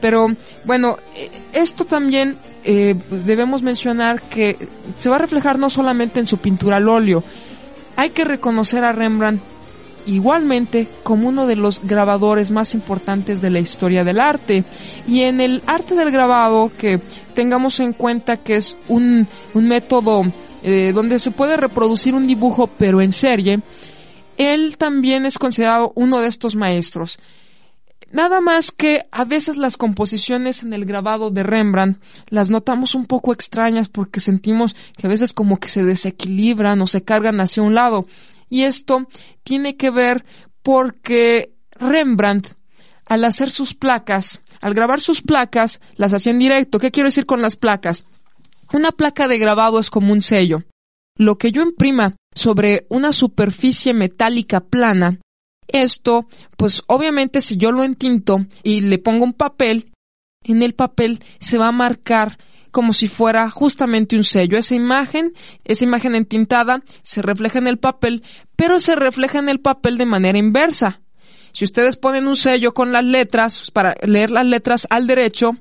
Pero 0.00 0.28
bueno, 0.64 0.96
eh, 1.14 1.30
esto 1.52 1.84
también 1.84 2.38
eh, 2.64 2.94
debemos 3.26 3.60
mencionar 3.60 4.22
que 4.22 4.56
se 4.96 5.10
va 5.10 5.16
a 5.16 5.18
reflejar 5.18 5.58
no 5.58 5.68
solamente 5.68 6.20
en 6.20 6.26
su 6.26 6.38
pintura 6.38 6.76
al 6.76 6.88
óleo. 6.88 7.22
Hay 7.96 8.08
que 8.08 8.24
reconocer 8.24 8.82
a 8.82 8.92
Rembrandt 8.92 9.42
igualmente 10.06 10.88
como 11.02 11.28
uno 11.28 11.46
de 11.46 11.56
los 11.56 11.82
grabadores 11.82 12.50
más 12.50 12.72
importantes 12.72 13.42
de 13.42 13.50
la 13.50 13.60
historia 13.60 14.04
del 14.04 14.20
arte. 14.20 14.64
Y 15.06 15.20
en 15.20 15.42
el 15.42 15.62
arte 15.66 15.94
del 15.96 16.12
grabado, 16.12 16.72
que 16.78 16.98
tengamos 17.34 17.78
en 17.80 17.92
cuenta 17.92 18.38
que 18.38 18.56
es 18.56 18.74
un, 18.88 19.28
un 19.52 19.68
método 19.68 20.24
eh, 20.62 20.92
donde 20.94 21.18
se 21.18 21.30
puede 21.30 21.56
reproducir 21.56 22.14
un 22.14 22.26
dibujo 22.26 22.68
pero 22.78 23.00
en 23.00 23.12
serie, 23.12 23.60
él 24.36 24.76
también 24.76 25.26
es 25.26 25.38
considerado 25.38 25.92
uno 25.94 26.20
de 26.20 26.28
estos 26.28 26.56
maestros. 26.56 27.18
Nada 28.12 28.42
más 28.42 28.70
que 28.70 29.06
a 29.10 29.24
veces 29.24 29.56
las 29.56 29.78
composiciones 29.78 30.62
en 30.62 30.74
el 30.74 30.84
grabado 30.84 31.30
de 31.30 31.42
Rembrandt 31.42 31.98
las 32.28 32.50
notamos 32.50 32.94
un 32.94 33.06
poco 33.06 33.32
extrañas 33.32 33.88
porque 33.88 34.20
sentimos 34.20 34.76
que 34.98 35.06
a 35.06 35.10
veces 35.10 35.32
como 35.32 35.58
que 35.58 35.70
se 35.70 35.82
desequilibran 35.82 36.80
o 36.82 36.86
se 36.86 37.02
cargan 37.02 37.40
hacia 37.40 37.62
un 37.62 37.74
lado. 37.74 38.06
Y 38.50 38.64
esto 38.64 39.08
tiene 39.44 39.78
que 39.78 39.90
ver 39.90 40.26
porque 40.62 41.54
Rembrandt, 41.70 42.48
al 43.06 43.24
hacer 43.24 43.50
sus 43.50 43.72
placas, 43.72 44.42
al 44.60 44.74
grabar 44.74 45.00
sus 45.00 45.22
placas, 45.22 45.80
las 45.96 46.12
hacía 46.12 46.32
en 46.32 46.38
directo. 46.38 46.78
¿Qué 46.78 46.90
quiero 46.90 47.08
decir 47.08 47.24
con 47.24 47.40
las 47.40 47.56
placas? 47.56 48.04
Una 48.72 48.90
placa 48.92 49.28
de 49.28 49.38
grabado 49.38 49.78
es 49.78 49.90
como 49.90 50.12
un 50.12 50.22
sello. 50.22 50.62
Lo 51.16 51.36
que 51.36 51.52
yo 51.52 51.62
imprima 51.62 52.16
sobre 52.34 52.86
una 52.88 53.12
superficie 53.12 53.92
metálica 53.92 54.60
plana 54.60 55.18
esto, 55.68 56.26
pues 56.56 56.82
obviamente 56.86 57.40
si 57.40 57.56
yo 57.56 57.72
lo 57.72 57.82
entinto 57.82 58.46
y 58.62 58.80
le 58.80 58.98
pongo 58.98 59.24
un 59.24 59.32
papel, 59.32 59.92
en 60.44 60.62
el 60.62 60.74
papel 60.74 61.20
se 61.38 61.58
va 61.58 61.68
a 61.68 61.72
marcar 61.72 62.38
como 62.70 62.92
si 62.92 63.06
fuera 63.06 63.50
justamente 63.50 64.16
un 64.16 64.24
sello. 64.24 64.58
Esa 64.58 64.74
imagen, 64.74 65.32
esa 65.64 65.84
imagen 65.84 66.14
entintada, 66.14 66.82
se 67.02 67.22
refleja 67.22 67.58
en 67.58 67.66
el 67.66 67.78
papel, 67.78 68.22
pero 68.56 68.80
se 68.80 68.96
refleja 68.96 69.38
en 69.38 69.48
el 69.48 69.60
papel 69.60 69.98
de 69.98 70.06
manera 70.06 70.38
inversa. 70.38 71.00
Si 71.52 71.64
ustedes 71.64 71.96
ponen 71.96 72.26
un 72.26 72.36
sello 72.36 72.72
con 72.72 72.92
las 72.92 73.04
letras, 73.04 73.70
para 73.70 73.94
leer 74.02 74.30
las 74.30 74.46
letras 74.46 74.86
al 74.88 75.06
derecho, 75.06 75.58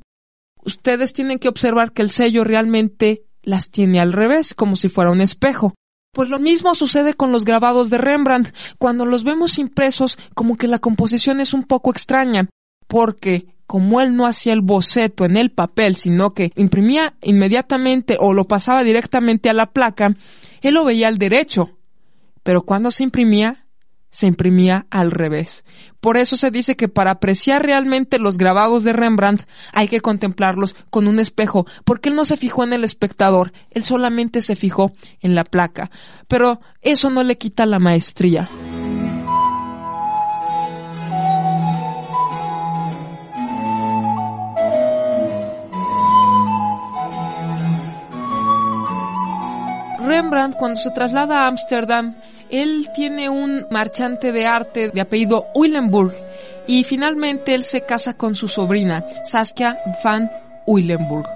ustedes 0.66 1.14
tienen 1.14 1.40
que 1.40 1.50
observar 1.50 1.92
que 1.92 2.02
el 2.02 2.10
sello 2.10 2.44
realmente 2.44 3.24
las 3.44 3.70
tiene 3.70 4.00
al 4.00 4.14
revés, 4.14 4.54
como 4.54 4.76
si 4.76 4.88
fuera 4.88 5.12
un 5.12 5.22
espejo. 5.22 5.74
Pues 6.14 6.30
lo 6.30 6.40
mismo 6.40 6.76
sucede 6.76 7.14
con 7.14 7.32
los 7.32 7.46
grabados 7.46 7.90
de 7.90 7.98
Rembrandt. 7.98 8.54
Cuando 8.78 9.06
los 9.06 9.24
vemos 9.24 9.58
impresos, 9.58 10.20
como 10.34 10.58
que 10.58 10.68
la 10.68 10.80
composición 10.80 11.40
es 11.40 11.54
un 11.54 11.64
poco 11.64 11.90
extraña, 11.90 12.50
porque 12.88 13.48
como 13.66 14.02
él 14.02 14.16
no 14.16 14.26
hacía 14.26 14.52
el 14.52 14.60
boceto 14.60 15.24
en 15.24 15.38
el 15.38 15.52
papel, 15.52 15.96
sino 15.96 16.34
que 16.34 16.52
imprimía 16.58 17.14
inmediatamente 17.22 18.18
o 18.20 18.34
lo 18.34 18.46
pasaba 18.46 18.84
directamente 18.84 19.50
a 19.50 19.54
la 19.54 19.72
placa, 19.72 20.18
él 20.62 20.74
lo 20.74 20.84
veía 20.84 21.08
al 21.08 21.18
derecho. 21.18 21.78
Pero 22.44 22.64
cuando 22.64 22.92
se 22.92 23.04
imprimía, 23.04 23.66
se 24.12 24.28
imprimía 24.28 24.86
al 24.92 25.10
revés. 25.10 25.66
Por 26.00 26.18
eso 26.18 26.38
se 26.38 26.52
dice 26.52 26.76
que 26.76 26.90
para 26.90 27.12
apreciar 27.12 27.66
realmente 27.66 28.20
los 28.20 28.38
grabados 28.38 28.84
de 28.84 28.94
Rembrandt 28.94 29.48
hay 29.74 29.88
que 29.88 30.02
contemplarlos 30.02 30.76
con 30.90 31.08
un 31.08 31.20
espejo, 31.20 31.66
porque 31.86 32.10
él 32.10 32.16
no 32.16 32.26
se 32.26 32.38
fijó 32.38 32.64
en 32.64 32.74
el 32.74 32.84
espectador, 32.84 33.54
él 33.72 33.84
solamente 33.84 34.42
se 34.42 34.56
fijó 34.56 34.92
en 35.22 35.34
la 35.34 35.44
placa. 35.44 35.90
Pero 36.28 36.62
eso 36.82 37.10
no 37.10 37.24
le 37.24 37.38
quita 37.38 37.66
la 37.66 37.80
maestría. 37.80 38.50
Rembrandt 50.04 50.58
cuando 50.58 50.80
se 50.80 50.92
traslada 50.92 51.44
a 51.44 51.48
Ámsterdam 51.48 52.16
él 52.52 52.90
tiene 52.94 53.30
un 53.30 53.66
marchante 53.72 54.32
de 54.32 54.46
arte 54.46 54.90
de 54.90 55.02
apellido 55.02 55.48
Willenburg 55.56 56.14
y 56.68 56.84
finalmente 56.84 57.56
él 57.56 57.64
se 57.64 57.82
casa 57.82 58.14
con 58.14 58.36
su 58.36 58.48
sobrina, 58.48 59.04
Saskia 59.26 59.78
van 60.04 60.30
Willenburg. 60.66 61.28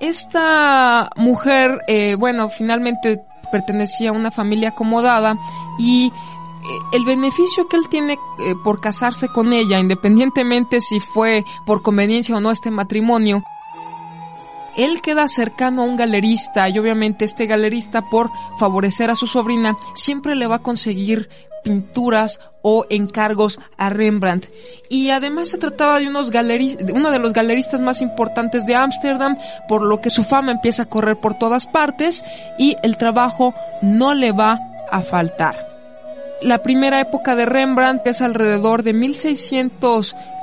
Esta 0.00 1.10
mujer, 1.16 1.82
eh, 1.88 2.14
bueno, 2.14 2.48
finalmente 2.50 3.20
pertenecía 3.50 4.10
a 4.10 4.12
una 4.12 4.30
familia 4.30 4.70
acomodada 4.70 5.36
y 5.78 6.06
eh, 6.06 6.12
el 6.92 7.04
beneficio 7.04 7.68
que 7.68 7.76
él 7.76 7.88
tiene 7.90 8.12
eh, 8.12 8.54
por 8.62 8.80
casarse 8.80 9.28
con 9.28 9.52
ella, 9.52 9.78
independientemente 9.78 10.80
si 10.80 11.00
fue 11.00 11.44
por 11.66 11.82
conveniencia 11.82 12.36
o 12.36 12.40
no 12.40 12.50
este 12.50 12.70
matrimonio, 12.70 13.42
él 14.78 15.02
queda 15.02 15.28
cercano 15.28 15.82
a 15.82 15.84
un 15.84 15.96
galerista 15.96 16.68
y 16.68 16.78
obviamente 16.78 17.24
este 17.24 17.46
galerista 17.46 18.02
por 18.02 18.30
favorecer 18.58 19.10
a 19.10 19.14
su 19.14 19.26
sobrina 19.26 19.76
siempre 19.94 20.34
le 20.34 20.46
va 20.46 20.56
a 20.56 20.62
conseguir 20.62 21.28
pinturas 21.64 22.40
o 22.62 22.86
encargos 22.88 23.60
a 23.76 23.90
Rembrandt. 23.90 24.46
Y 24.88 25.10
además 25.10 25.50
se 25.50 25.58
trataba 25.58 25.98
de 25.98 26.08
unos 26.08 26.30
uno 26.94 27.10
de 27.10 27.18
los 27.18 27.32
galeristas 27.32 27.80
más 27.80 28.00
importantes 28.00 28.64
de 28.66 28.74
Ámsterdam, 28.74 29.36
por 29.68 29.82
lo 29.82 30.00
que 30.00 30.10
su 30.10 30.22
fama 30.22 30.52
empieza 30.52 30.84
a 30.84 30.88
correr 30.88 31.16
por 31.16 31.34
todas 31.34 31.66
partes 31.66 32.24
y 32.58 32.76
el 32.82 32.96
trabajo 32.96 33.54
no 33.82 34.14
le 34.14 34.32
va 34.32 34.58
a 34.90 35.00
faltar. 35.02 35.68
La 36.40 36.62
primera 36.62 37.00
época 37.00 37.34
de 37.34 37.46
Rembrandt 37.46 38.06
es 38.06 38.22
alrededor 38.22 38.84
de 38.84 38.92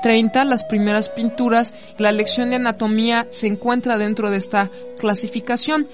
1630, 0.05 0.45
las 0.45 0.63
primeras 0.63 1.09
pinturas. 1.09 1.73
La 1.97 2.11
lección 2.11 2.49
de 2.49 2.57
anatomía 2.57 3.27
se 3.31 3.47
encuentra 3.47 3.97
dentro 3.97 4.29
de 4.29 4.37
esta 4.37 4.69
clasificación. 4.99 5.87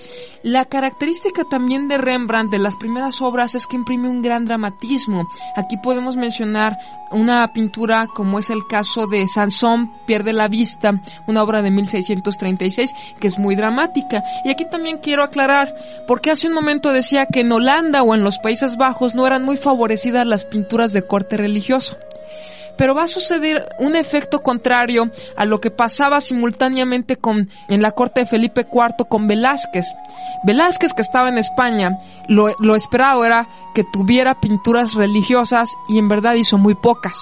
La 0.43 0.65
característica 0.65 1.43
también 1.49 1.87
de 1.87 1.97
Rembrandt 1.97 2.51
de 2.51 2.59
las 2.59 2.75
primeras 2.75 3.21
obras 3.21 3.55
es 3.55 3.67
que 3.67 3.77
imprime 3.77 4.09
un 4.09 4.21
gran 4.21 4.45
dramatismo. 4.45 5.27
Aquí 5.55 5.77
podemos 5.77 6.15
mencionar 6.17 6.77
una 7.11 7.51
pintura 7.53 8.07
como 8.13 8.39
es 8.39 8.49
el 8.49 8.65
caso 8.67 9.07
de 9.07 9.27
Sansón 9.27 9.91
pierde 10.05 10.33
la 10.33 10.47
vista, 10.47 11.01
una 11.27 11.43
obra 11.43 11.61
de 11.61 11.71
1636 11.71 12.93
que 13.19 13.27
es 13.27 13.39
muy 13.39 13.55
dramática. 13.55 14.23
Y 14.43 14.49
aquí 14.49 14.65
también 14.65 14.97
quiero 14.97 15.23
aclarar, 15.23 15.73
porque 16.07 16.31
hace 16.31 16.47
un 16.47 16.53
momento 16.53 16.93
decía 16.93 17.25
que 17.25 17.41
en 17.41 17.51
Holanda 17.51 18.03
o 18.03 18.15
en 18.15 18.23
los 18.23 18.39
Países 18.39 18.77
Bajos 18.77 19.15
no 19.15 19.25
eran 19.27 19.43
muy 19.43 19.57
favorecidas 19.57 20.25
las 20.25 20.45
pinturas 20.45 20.91
de 20.91 21.05
corte 21.05 21.37
religioso 21.37 21.97
pero 22.77 22.95
va 22.95 23.03
a 23.03 23.07
suceder 23.07 23.67
un 23.79 23.95
efecto 23.95 24.41
contrario 24.41 25.09
a 25.37 25.45
lo 25.45 25.61
que 25.61 25.71
pasaba 25.71 26.21
simultáneamente 26.21 27.17
con 27.17 27.49
en 27.69 27.81
la 27.81 27.91
corte 27.91 28.21
de 28.21 28.25
Felipe 28.25 28.67
IV 28.71 29.07
con 29.07 29.27
Velázquez. 29.27 29.85
Velázquez 30.43 30.93
que 30.93 31.01
estaba 31.01 31.29
en 31.29 31.37
España, 31.37 31.97
lo, 32.27 32.49
lo 32.59 32.75
esperado 32.75 33.25
era 33.25 33.47
que 33.73 33.83
tuviera 33.83 34.39
pinturas 34.39 34.93
religiosas 34.93 35.69
y 35.89 35.97
en 35.97 36.09
verdad 36.09 36.33
hizo 36.33 36.57
muy 36.57 36.75
pocas, 36.75 37.15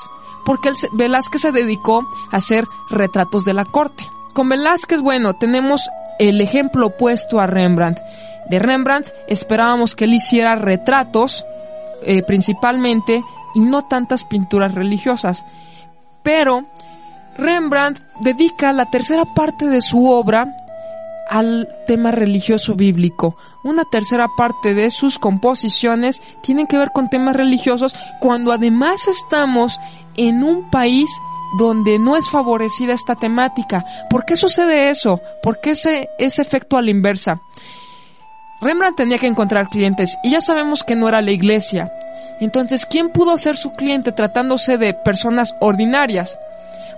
porque 0.46 0.70
el, 0.70 0.76
Velázquez 0.94 1.42
se 1.42 1.52
dedicó 1.52 2.08
a 2.32 2.38
hacer 2.38 2.66
retratos 2.90 3.46
de 3.46 3.54
la 3.54 3.66
corte. 3.66 4.04
Con 4.34 4.50
Velázquez, 4.50 5.02
bueno, 5.02 5.34
tenemos 5.34 5.90
el 6.20 6.42
ejemplo 6.42 6.88
opuesto 6.88 7.40
a 7.40 7.48
Rembrandt. 7.48 8.00
De 8.50 8.60
Rembrandt 8.60 9.10
esperábamos 9.28 9.96
que 9.96 10.06
él 10.06 10.14
hiciera 10.14 10.56
retratos, 10.56 11.46
eh, 12.04 12.24
principalmente 12.24 13.24
y 13.56 13.62
no 13.62 13.84
tantas 13.84 14.24
pinturas 14.24 14.74
religiosas. 14.74 15.46
Pero 16.24 16.66
Rembrandt 17.38 18.00
dedica 18.22 18.74
la 18.74 18.90
tercera 18.90 19.26
parte 19.26 19.68
de 19.68 19.82
su 19.82 20.10
obra 20.10 20.56
al 21.30 21.70
tema 21.88 22.12
religioso 22.12 22.76
bíblico. 22.76 23.38
Una 23.64 23.86
tercera 23.86 24.28
parte 24.36 24.74
de 24.74 24.90
sus 24.90 25.20
composiciones 25.20 26.22
tienen 26.42 26.68
que 26.68 26.78
ver 26.78 26.90
con 26.94 27.10
temas 27.10 27.36
religiosos 27.36 27.96
cuando 28.20 28.52
además 28.52 29.08
estamos 29.08 29.80
en 30.18 30.44
un 30.44 30.70
país 30.70 31.10
donde 31.58 32.00
no 32.00 32.16
es 32.16 32.30
favorecida 32.30 32.94
esta 32.94 33.16
temática. 33.16 33.86
¿Por 34.10 34.26
qué 34.26 34.36
sucede 34.36 34.90
eso? 34.90 35.22
¿Por 35.42 35.62
qué 35.62 35.72
ese, 35.72 36.10
ese 36.18 36.42
efecto 36.42 36.78
a 36.78 36.82
la 36.82 36.92
inversa? 36.92 37.40
Rembrandt 38.62 38.98
tenía 38.98 39.18
que 39.18 39.28
encontrar 39.28 39.70
clientes 39.70 40.18
y 40.24 40.32
ya 40.32 40.42
sabemos 40.42 40.84
que 40.84 40.96
no 40.96 41.08
era 41.08 41.22
la 41.22 41.32
iglesia, 41.32 41.92
entonces, 42.40 42.86
¿quién 42.86 43.10
pudo 43.10 43.38
ser 43.38 43.58
su 43.58 43.72
cliente 43.72 44.12
tratándose 44.12 44.78
de 44.78 44.94
personas 44.94 45.56
ordinarias? 45.60 46.38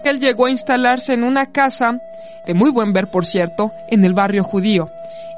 Él 0.03 0.19
llegó 0.19 0.45
a 0.45 0.51
instalarse 0.51 1.13
en 1.13 1.23
una 1.23 1.51
casa, 1.51 1.99
de 2.45 2.53
muy 2.53 2.71
buen 2.71 2.93
ver 2.93 3.09
por 3.09 3.25
cierto, 3.25 3.71
en 3.89 4.03
el 4.05 4.13
barrio 4.13 4.43
judío, 4.43 4.89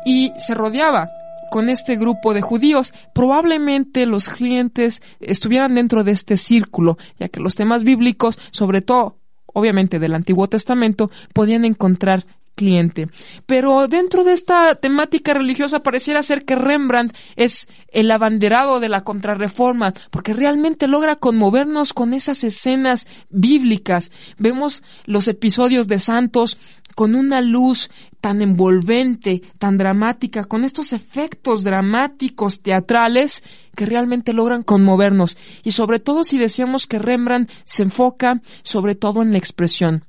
y 0.05 0.33
se 0.37 0.53
rodeaba 0.53 1.09
con 1.49 1.69
este 1.69 1.97
grupo 1.97 2.33
de 2.33 2.41
judíos. 2.41 2.93
Probablemente 3.13 4.05
los 4.05 4.29
clientes 4.29 5.01
estuvieran 5.19 5.75
dentro 5.75 6.03
de 6.03 6.11
este 6.11 6.37
círculo, 6.37 6.97
ya 7.19 7.29
que 7.29 7.39
los 7.39 7.55
temas 7.55 7.83
bíblicos, 7.83 8.39
sobre 8.51 8.81
todo 8.81 9.19
obviamente 9.45 9.99
del 9.99 10.15
Antiguo 10.15 10.47
Testamento, 10.49 11.11
podían 11.33 11.63
encontrar 11.63 12.25
cliente. 12.55 13.07
Pero 13.45 13.87
dentro 13.87 14.23
de 14.23 14.33
esta 14.33 14.75
temática 14.75 15.33
religiosa 15.33 15.83
pareciera 15.83 16.23
ser 16.23 16.45
que 16.45 16.55
Rembrandt 16.55 17.15
es 17.35 17.67
el 17.89 18.11
abanderado 18.11 18.79
de 18.79 18.89
la 18.89 19.03
contrarreforma, 19.03 19.93
porque 20.09 20.33
realmente 20.33 20.87
logra 20.87 21.15
conmovernos 21.15 21.93
con 21.93 22.13
esas 22.13 22.43
escenas 22.43 23.07
bíblicas. 23.29 24.11
Vemos 24.37 24.83
los 25.05 25.27
episodios 25.27 25.87
de 25.87 25.99
santos 25.99 26.57
con 26.95 27.15
una 27.15 27.41
luz 27.41 27.89
tan 28.21 28.41
envolvente, 28.41 29.41
tan 29.59 29.77
dramática, 29.77 30.45
con 30.45 30.63
estos 30.63 30.93
efectos 30.93 31.63
dramáticos 31.63 32.61
teatrales 32.61 33.43
que 33.75 33.85
realmente 33.85 34.31
logran 34.31 34.63
conmovernos. 34.63 35.37
Y 35.63 35.71
sobre 35.71 35.99
todo 35.99 36.23
si 36.23 36.37
decíamos 36.37 36.87
que 36.87 36.99
Rembrandt 36.99 37.51
se 37.65 37.83
enfoca 37.83 38.41
sobre 38.63 38.95
todo 38.95 39.21
en 39.21 39.31
la 39.31 39.39
expresión. 39.39 40.05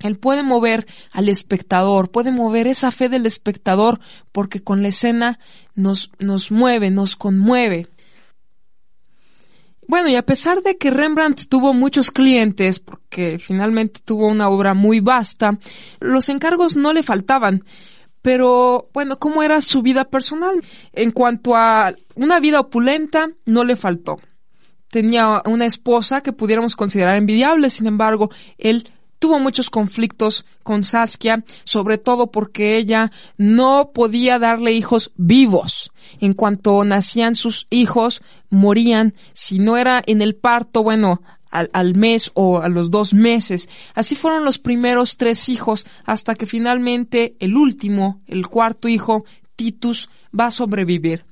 Él 0.00 0.16
puede 0.16 0.42
mover 0.42 0.86
al 1.12 1.28
espectador, 1.28 2.10
puede 2.10 2.30
mover 2.30 2.66
esa 2.66 2.90
fe 2.90 3.08
del 3.08 3.26
espectador, 3.26 4.00
porque 4.32 4.62
con 4.62 4.82
la 4.82 4.88
escena 4.88 5.38
nos, 5.74 6.12
nos 6.18 6.50
mueve, 6.50 6.90
nos 6.90 7.16
conmueve. 7.16 7.88
Bueno, 9.88 10.10
y 10.10 10.16
a 10.16 10.26
pesar 10.26 10.62
de 10.62 10.76
que 10.76 10.90
Rembrandt 10.90 11.48
tuvo 11.48 11.72
muchos 11.72 12.10
clientes, 12.10 12.78
porque 12.78 13.38
finalmente 13.38 14.00
tuvo 14.04 14.28
una 14.28 14.50
obra 14.50 14.74
muy 14.74 15.00
vasta, 15.00 15.58
los 15.98 16.28
encargos 16.28 16.76
no 16.76 16.92
le 16.92 17.02
faltaban. 17.02 17.64
Pero 18.20 18.90
bueno, 18.92 19.18
¿cómo 19.18 19.42
era 19.42 19.62
su 19.62 19.80
vida 19.80 20.04
personal? 20.04 20.62
En 20.92 21.10
cuanto 21.10 21.56
a 21.56 21.94
una 22.16 22.38
vida 22.38 22.60
opulenta, 22.60 23.30
no 23.46 23.64
le 23.64 23.76
faltó. 23.76 24.18
Tenía 24.90 25.42
una 25.46 25.64
esposa 25.64 26.22
que 26.22 26.34
pudiéramos 26.34 26.76
considerar 26.76 27.16
envidiable, 27.16 27.70
sin 27.70 27.86
embargo, 27.86 28.30
él 28.58 28.90
tuvo 29.18 29.38
muchos 29.38 29.70
conflictos 29.70 30.44
con 30.62 30.84
Saskia, 30.84 31.44
sobre 31.64 31.98
todo 31.98 32.30
porque 32.30 32.76
ella 32.76 33.10
no 33.36 33.90
podía 33.92 34.38
darle 34.38 34.72
hijos 34.72 35.12
vivos. 35.16 35.92
En 36.20 36.32
cuanto 36.32 36.84
nacían 36.84 37.34
sus 37.34 37.66
hijos, 37.70 38.22
morían. 38.50 39.14
Si 39.32 39.58
no 39.58 39.76
era 39.76 40.02
en 40.06 40.22
el 40.22 40.34
parto, 40.34 40.82
bueno, 40.82 41.22
al, 41.50 41.70
al, 41.72 41.94
mes 41.94 42.30
o 42.34 42.60
a 42.60 42.68
los 42.68 42.90
dos 42.90 43.14
meses. 43.14 43.68
Así 43.94 44.14
fueron 44.14 44.44
los 44.44 44.58
primeros 44.58 45.16
tres 45.16 45.48
hijos 45.48 45.86
hasta 46.04 46.34
que 46.34 46.46
finalmente 46.46 47.36
el 47.40 47.56
último, 47.56 48.20
el 48.26 48.46
cuarto 48.46 48.88
hijo, 48.88 49.24
Titus, 49.56 50.08
va 50.38 50.46
a 50.46 50.50
sobrevivir. 50.50 51.24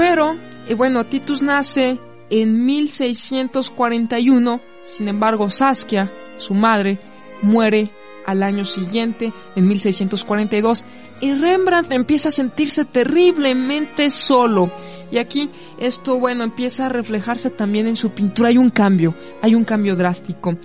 Pero, 0.00 0.34
y 0.66 0.72
bueno, 0.72 1.04
Titus 1.04 1.42
nace 1.42 1.98
en 2.30 2.64
1641, 2.64 4.62
sin 4.82 5.08
embargo, 5.08 5.50
Saskia, 5.50 6.10
su 6.38 6.54
madre, 6.54 6.98
muere 7.42 7.90
al 8.24 8.42
año 8.42 8.64
siguiente, 8.64 9.30
en 9.54 9.68
1642, 9.68 10.86
y 11.20 11.34
Rembrandt 11.34 11.92
empieza 11.92 12.30
a 12.30 12.32
sentirse 12.32 12.86
terriblemente 12.86 14.08
solo. 14.08 14.72
Y 15.10 15.18
aquí 15.18 15.50
esto, 15.78 16.18
bueno, 16.18 16.44
empieza 16.44 16.86
a 16.86 16.88
reflejarse 16.88 17.50
también 17.50 17.86
en 17.86 17.96
su 17.96 18.12
pintura. 18.12 18.48
Hay 18.48 18.56
un 18.56 18.70
cambio, 18.70 19.14
hay 19.42 19.54
un 19.54 19.64
cambio 19.64 19.96
drástico. 19.96 20.56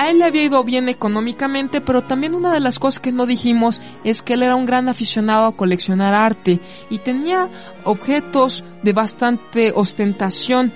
A 0.00 0.08
él 0.08 0.20
le 0.20 0.24
había 0.24 0.44
ido 0.44 0.64
bien 0.64 0.88
económicamente, 0.88 1.82
pero 1.82 2.02
también 2.02 2.34
una 2.34 2.54
de 2.54 2.60
las 2.60 2.78
cosas 2.78 3.00
que 3.00 3.12
no 3.12 3.26
dijimos 3.26 3.82
es 4.02 4.22
que 4.22 4.32
él 4.32 4.42
era 4.42 4.56
un 4.56 4.64
gran 4.64 4.88
aficionado 4.88 5.44
a 5.44 5.54
coleccionar 5.54 6.14
arte 6.14 6.58
y 6.88 7.00
tenía 7.00 7.50
objetos 7.84 8.64
de 8.82 8.94
bastante 8.94 9.72
ostentación 9.74 10.72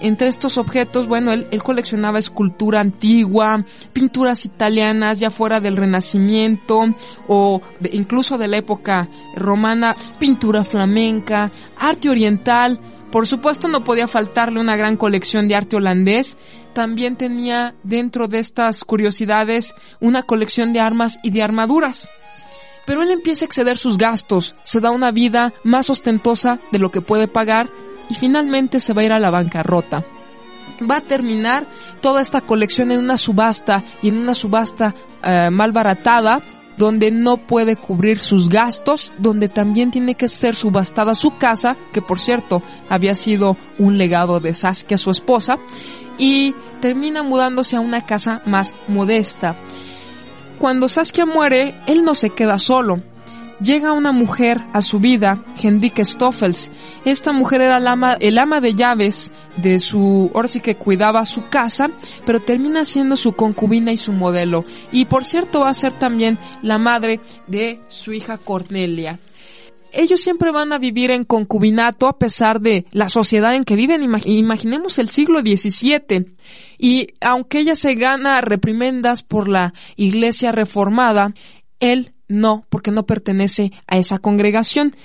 entre 0.00 0.28
estos 0.28 0.56
objetos, 0.56 1.06
bueno, 1.06 1.32
él, 1.32 1.62
coleccionaba 1.62 2.18
escultura 2.18 2.80
antigua, 2.80 3.62
pinturas 3.92 4.46
italianas 4.46 5.20
ya 5.20 5.30
fuera 5.30 5.60
del 5.60 5.76
Renacimiento 5.76 6.82
o 7.28 7.60
incluso 7.92 8.36
de 8.36 8.48
la 8.48 8.56
época 8.56 9.06
romana, 9.36 9.94
pintura 10.18 10.64
flamenca, 10.64 11.52
arte 11.78 12.08
oriental. 12.08 12.80
Por 13.12 13.26
supuesto 13.26 13.68
no 13.68 13.84
podía 13.84 14.08
faltarle 14.08 14.58
una 14.58 14.74
gran 14.74 14.96
colección 14.96 15.46
de 15.46 15.54
arte 15.54 15.76
holandés. 15.76 16.38
También 16.72 17.16
tenía 17.16 17.74
dentro 17.82 18.26
de 18.26 18.38
estas 18.38 18.84
curiosidades 18.84 19.74
una 20.00 20.22
colección 20.22 20.72
de 20.72 20.80
armas 20.80 21.20
y 21.22 21.28
de 21.28 21.42
armaduras. 21.42 22.08
Pero 22.86 23.02
él 23.02 23.10
empieza 23.10 23.44
a 23.44 23.46
exceder 23.46 23.76
sus 23.76 23.98
gastos, 23.98 24.56
se 24.64 24.80
da 24.80 24.90
una 24.90 25.12
vida 25.12 25.52
más 25.62 25.90
ostentosa 25.90 26.58
de 26.72 26.78
lo 26.78 26.90
que 26.90 27.02
puede 27.02 27.28
pagar 27.28 27.70
y 28.08 28.14
finalmente 28.14 28.80
se 28.80 28.94
va 28.94 29.02
a 29.02 29.04
ir 29.04 29.12
a 29.12 29.20
la 29.20 29.30
bancarrota. 29.30 30.04
Va 30.90 30.96
a 30.96 31.00
terminar 31.02 31.66
toda 32.00 32.22
esta 32.22 32.40
colección 32.40 32.90
en 32.90 32.98
una 32.98 33.18
subasta 33.18 33.84
y 34.00 34.08
en 34.08 34.16
una 34.16 34.34
subasta 34.34 34.94
eh, 35.22 35.50
mal 35.52 35.70
baratada 35.70 36.42
donde 36.82 37.12
no 37.12 37.36
puede 37.36 37.76
cubrir 37.76 38.18
sus 38.18 38.48
gastos, 38.48 39.12
donde 39.18 39.48
también 39.48 39.92
tiene 39.92 40.16
que 40.16 40.26
ser 40.26 40.56
subastada 40.56 41.14
su 41.14 41.38
casa, 41.38 41.76
que 41.92 42.02
por 42.02 42.18
cierto 42.18 42.60
había 42.88 43.14
sido 43.14 43.56
un 43.78 43.98
legado 43.98 44.40
de 44.40 44.52
Saskia, 44.52 44.98
su 44.98 45.12
esposa, 45.12 45.58
y 46.18 46.56
termina 46.80 47.22
mudándose 47.22 47.76
a 47.76 47.80
una 47.80 48.04
casa 48.04 48.42
más 48.46 48.72
modesta. 48.88 49.54
Cuando 50.58 50.88
Saskia 50.88 51.24
muere, 51.24 51.72
él 51.86 52.02
no 52.02 52.16
se 52.16 52.30
queda 52.30 52.58
solo, 52.58 53.00
llega 53.62 53.92
una 53.92 54.12
mujer 54.12 54.60
a 54.72 54.82
su 54.82 54.98
vida, 54.98 55.44
Henrike 55.62 56.04
Stoffels. 56.04 56.70
Esta 57.04 57.32
mujer 57.32 57.60
era 57.60 57.78
el 57.78 57.86
ama, 57.86 58.14
el 58.20 58.38
ama 58.38 58.60
de 58.60 58.74
llaves 58.74 59.32
de 59.56 59.78
su, 59.80 60.30
ahora 60.34 60.48
sí 60.48 60.60
que 60.60 60.76
cuidaba 60.76 61.24
su 61.24 61.48
casa, 61.48 61.90
pero 62.26 62.40
termina 62.40 62.84
siendo 62.84 63.16
su 63.16 63.32
concubina 63.32 63.92
y 63.92 63.96
su 63.96 64.12
modelo. 64.12 64.64
Y 64.90 65.06
por 65.06 65.24
cierto 65.24 65.60
va 65.60 65.70
a 65.70 65.74
ser 65.74 65.92
también 65.92 66.38
la 66.62 66.78
madre 66.78 67.20
de 67.46 67.80
su 67.88 68.12
hija 68.12 68.38
Cornelia 68.38 69.18
ellos 69.92 70.20
siempre 70.20 70.50
van 70.50 70.72
a 70.72 70.78
vivir 70.78 71.10
en 71.10 71.24
concubinato 71.24 72.08
a 72.08 72.18
pesar 72.18 72.60
de 72.60 72.86
la 72.92 73.08
sociedad 73.08 73.54
en 73.54 73.64
que 73.64 73.76
viven. 73.76 74.02
Imaginemos 74.24 74.98
el 74.98 75.08
siglo 75.08 75.40
XVII. 75.40 76.34
Y 76.78 77.08
aunque 77.20 77.60
ella 77.60 77.76
se 77.76 77.94
gana 77.94 78.40
reprimendas 78.40 79.22
por 79.22 79.48
la 79.48 79.74
iglesia 79.96 80.50
reformada, 80.50 81.34
él 81.78 82.14
no, 82.32 82.66
porque 82.68 82.90
no 82.90 83.06
pertenece 83.06 83.72
a 83.86 83.98
esa 83.98 84.18
congregación. 84.18 84.96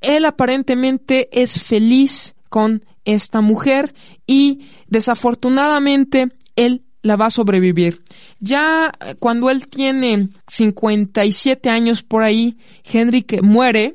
Él 0.00 0.24
aparentemente 0.24 1.28
es 1.32 1.62
feliz 1.62 2.34
con 2.48 2.84
esta 3.04 3.40
mujer 3.40 3.94
y 4.26 4.66
desafortunadamente 4.88 6.28
él 6.56 6.82
la 7.02 7.16
va 7.16 7.26
a 7.26 7.30
sobrevivir. 7.30 8.02
Ya 8.40 8.92
eh, 9.00 9.14
cuando 9.18 9.48
él 9.48 9.68
tiene 9.68 10.28
57 10.48 11.70
años 11.70 12.02
por 12.02 12.22
ahí, 12.22 12.58
Henrique 12.84 13.42
muere 13.42 13.94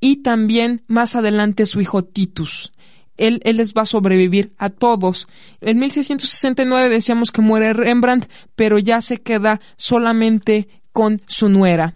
y 0.00 0.22
también 0.22 0.82
más 0.86 1.16
adelante 1.16 1.66
su 1.66 1.80
hijo 1.80 2.02
Titus. 2.02 2.72
Él, 3.18 3.40
él, 3.44 3.58
les 3.58 3.72
va 3.72 3.82
a 3.82 3.86
sobrevivir 3.86 4.54
a 4.58 4.68
todos. 4.68 5.26
En 5.60 5.78
1669 5.78 6.88
decíamos 6.90 7.32
que 7.32 7.40
muere 7.40 7.72
Rembrandt, 7.72 8.30
pero 8.54 8.78
ya 8.78 9.00
se 9.00 9.18
queda 9.18 9.60
solamente 9.76 10.68
con 10.96 11.20
su 11.26 11.50
nuera. 11.50 11.92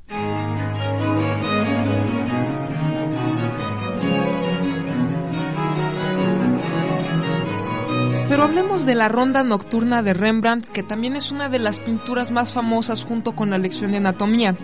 Pero 8.28 8.42
hablemos 8.42 8.84
de 8.84 8.94
la 8.94 9.08
ronda 9.08 9.42
nocturna 9.42 10.02
de 10.02 10.12
Rembrandt, 10.12 10.68
que 10.68 10.82
también 10.82 11.16
es 11.16 11.30
una 11.30 11.48
de 11.48 11.58
las 11.58 11.78
pinturas 11.78 12.30
más 12.30 12.52
famosas 12.52 13.02
junto 13.02 13.34
con 13.34 13.48
la 13.48 13.56
lección 13.56 13.92
de 13.92 13.96
anatomía. 13.96 14.58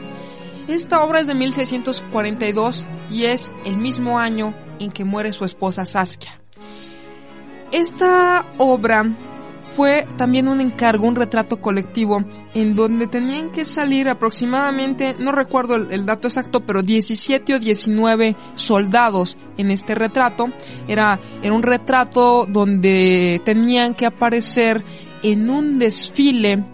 Esta 0.68 1.02
obra 1.02 1.20
es 1.20 1.26
de 1.26 1.34
1642 1.34 2.86
y 3.10 3.24
es 3.24 3.50
el 3.64 3.78
mismo 3.78 4.18
año 4.18 4.52
en 4.78 4.92
que 4.92 5.06
muere 5.06 5.32
su 5.32 5.46
esposa 5.46 5.86
Saskia. 5.86 6.38
Esta 7.72 8.44
obra 8.58 9.06
fue 9.70 10.06
también 10.16 10.48
un 10.48 10.60
encargo, 10.60 11.06
un 11.06 11.16
retrato 11.16 11.60
colectivo, 11.60 12.24
en 12.54 12.74
donde 12.74 13.06
tenían 13.06 13.50
que 13.50 13.64
salir 13.64 14.08
aproximadamente, 14.08 15.14
no 15.18 15.32
recuerdo 15.32 15.74
el, 15.74 16.06
dato 16.06 16.28
exacto, 16.28 16.60
pero 16.60 16.82
17 16.82 17.54
o 17.54 17.58
19 17.58 18.36
soldados 18.54 19.36
en 19.56 19.70
este 19.70 19.94
retrato. 19.94 20.48
Era, 20.88 21.20
era 21.42 21.52
un 21.52 21.62
retrato 21.62 22.46
donde 22.46 23.40
tenían 23.44 23.94
que 23.94 24.06
aparecer 24.06 24.82
en 25.22 25.50
un 25.50 25.78
desfile 25.78 26.64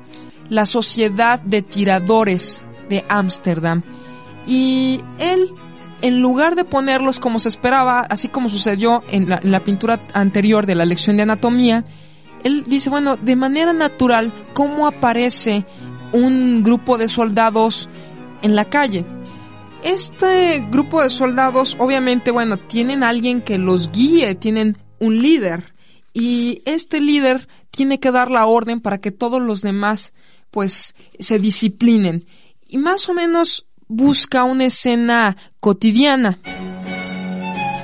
la 0.48 0.66
Sociedad 0.66 1.40
de 1.40 1.62
Tiradores 1.62 2.64
de 2.88 3.04
Ámsterdam. 3.08 3.82
Y 4.46 5.00
él 5.18 5.54
en 6.02 6.20
lugar 6.20 6.56
de 6.56 6.64
ponerlos 6.64 7.20
como 7.20 7.38
se 7.38 7.48
esperaba, 7.48 8.00
así 8.00 8.28
como 8.28 8.48
sucedió 8.48 9.02
en 9.08 9.28
la, 9.28 9.40
en 9.42 9.52
la, 9.52 9.60
pintura 9.60 10.00
anterior 10.12 10.66
de 10.66 10.74
la 10.74 10.84
lección 10.84 11.16
de 11.16 11.22
anatomía, 11.22 11.84
él 12.44 12.64
dice, 12.66 12.90
bueno, 12.90 13.16
de 13.16 13.36
manera 13.36 13.72
natural, 13.72 14.32
¿cómo 14.54 14.86
aparece 14.86 15.64
un 16.12 16.62
grupo 16.62 16.98
de 16.98 17.08
soldados 17.08 17.88
en 18.42 18.56
la 18.56 18.66
calle? 18.66 19.04
Este 19.82 20.64
grupo 20.70 21.02
de 21.02 21.10
soldados, 21.10 21.76
obviamente, 21.78 22.30
bueno, 22.30 22.56
tienen 22.56 23.02
alguien 23.02 23.42
que 23.42 23.58
los 23.58 23.90
guíe, 23.90 24.34
tienen 24.34 24.76
un 25.00 25.20
líder. 25.20 25.74
Y 26.12 26.62
este 26.66 27.00
líder 27.00 27.48
tiene 27.70 27.98
que 27.98 28.12
dar 28.12 28.30
la 28.30 28.46
orden 28.46 28.80
para 28.80 28.98
que 28.98 29.10
todos 29.10 29.40
los 29.40 29.62
demás, 29.62 30.12
pues, 30.50 30.94
se 31.18 31.38
disciplinen. 31.38 32.24
Y 32.68 32.78
más 32.78 33.08
o 33.08 33.14
menos 33.14 33.66
busca 33.88 34.44
una 34.44 34.66
escena 34.66 35.36
cotidiana. 35.60 36.38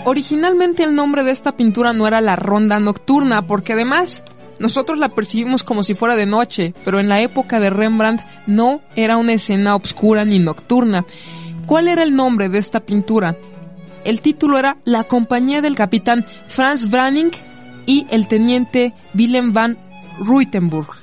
Originalmente 0.05 0.85
el 0.85 0.95
nombre 0.95 1.23
de 1.23 1.33
esta 1.33 1.57
pintura 1.57 1.93
no 1.93 2.07
era 2.07 2.21
la 2.21 2.37
ronda 2.37 2.79
nocturna, 2.79 3.47
porque 3.47 3.75
además 3.75 4.25
nosotros 4.59 4.99
la 4.99 5.11
percibimos 5.11 5.63
como 5.63 5.83
si 5.83 5.95
fuera 5.95 6.17
de 6.17 6.27
noche, 6.27 6.75
pero 6.85 7.01
en 7.01 7.09
la 7.09 7.21
época 7.21 7.61
de 7.61 7.71
Rembrandt 7.71 8.23
no 8.47 8.81
era 8.97 9.17
una 9.17 9.35
escena 9.35 9.75
obscura 9.75 10.25
ni 10.25 10.39
nocturna. 10.39 11.05
¿Cuál 11.67 11.89
era 11.89 12.03
el 12.03 12.15
nombre 12.15 12.49
de 12.49 12.59
esta 12.59 12.81
pintura? 12.81 13.37
El 14.05 14.21
título 14.21 14.59
era 14.59 14.79
La 14.85 15.05
compañía 15.05 15.61
del 15.61 15.75
capitán 15.75 16.25
Franz 16.49 16.89
Branning 16.89 17.31
y 17.87 18.07
el 18.11 18.27
teniente 18.27 18.95
Willem 19.15 19.53
van 19.53 19.79
Ruitenburg. 20.19 20.98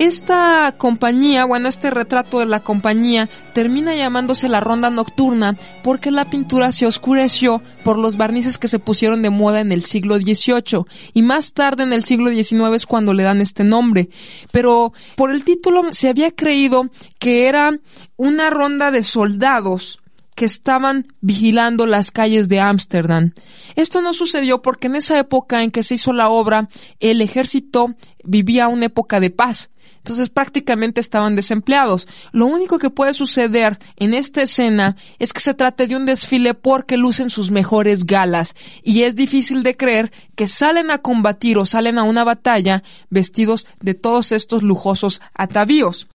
Esta 0.00 0.74
compañía, 0.78 1.44
bueno, 1.44 1.68
este 1.68 1.90
retrato 1.90 2.38
de 2.38 2.46
la 2.46 2.60
compañía 2.60 3.28
termina 3.52 3.94
llamándose 3.94 4.48
la 4.48 4.58
ronda 4.58 4.88
nocturna 4.88 5.58
porque 5.82 6.10
la 6.10 6.30
pintura 6.30 6.72
se 6.72 6.86
oscureció 6.86 7.62
por 7.84 7.98
los 7.98 8.16
barnices 8.16 8.56
que 8.56 8.66
se 8.66 8.78
pusieron 8.78 9.20
de 9.20 9.28
moda 9.28 9.60
en 9.60 9.72
el 9.72 9.84
siglo 9.84 10.16
XVIII 10.16 10.86
y 11.12 11.20
más 11.20 11.52
tarde 11.52 11.82
en 11.82 11.92
el 11.92 12.04
siglo 12.04 12.30
XIX 12.30 12.76
es 12.76 12.86
cuando 12.86 13.12
le 13.12 13.24
dan 13.24 13.42
este 13.42 13.62
nombre. 13.62 14.08
Pero 14.50 14.94
por 15.16 15.32
el 15.32 15.44
título 15.44 15.92
se 15.92 16.08
había 16.08 16.30
creído 16.30 16.88
que 17.18 17.46
era 17.46 17.78
una 18.16 18.48
ronda 18.48 18.90
de 18.90 19.02
soldados 19.02 19.99
que 20.40 20.46
estaban 20.46 21.06
vigilando 21.20 21.84
las 21.84 22.10
calles 22.10 22.48
de 22.48 22.60
Ámsterdam. 22.60 23.32
Esto 23.76 24.00
no 24.00 24.14
sucedió 24.14 24.62
porque 24.62 24.86
en 24.86 24.96
esa 24.96 25.18
época 25.18 25.62
en 25.62 25.70
que 25.70 25.82
se 25.82 25.96
hizo 25.96 26.14
la 26.14 26.30
obra, 26.30 26.70
el 26.98 27.20
ejército 27.20 27.94
vivía 28.24 28.68
una 28.68 28.86
época 28.86 29.20
de 29.20 29.28
paz 29.28 29.68
entonces 29.98 30.30
prácticamente 30.30 30.98
estaban 30.98 31.36
desempleados. 31.36 32.08
Lo 32.32 32.46
único 32.46 32.78
que 32.78 32.88
puede 32.88 33.12
suceder 33.12 33.78
en 33.96 34.14
esta 34.14 34.40
escena 34.40 34.96
es 35.18 35.34
que 35.34 35.40
se 35.40 35.52
trate 35.52 35.86
de 35.86 35.96
un 35.96 36.06
desfile 36.06 36.54
porque 36.54 36.96
lucen 36.96 37.28
sus 37.28 37.50
mejores 37.50 38.06
galas 38.06 38.54
y 38.82 39.02
es 39.02 39.14
difícil 39.14 39.62
de 39.62 39.76
creer 39.76 40.10
que 40.36 40.48
salen 40.48 40.90
a 40.90 41.02
combatir 41.02 41.58
o 41.58 41.66
salen 41.66 41.98
a 41.98 42.04
una 42.04 42.24
batalla 42.24 42.82
vestidos 43.10 43.66
de 43.80 43.92
todos 43.92 44.32
estos 44.32 44.62
lujosos 44.62 45.20
atavíos. 45.34 46.08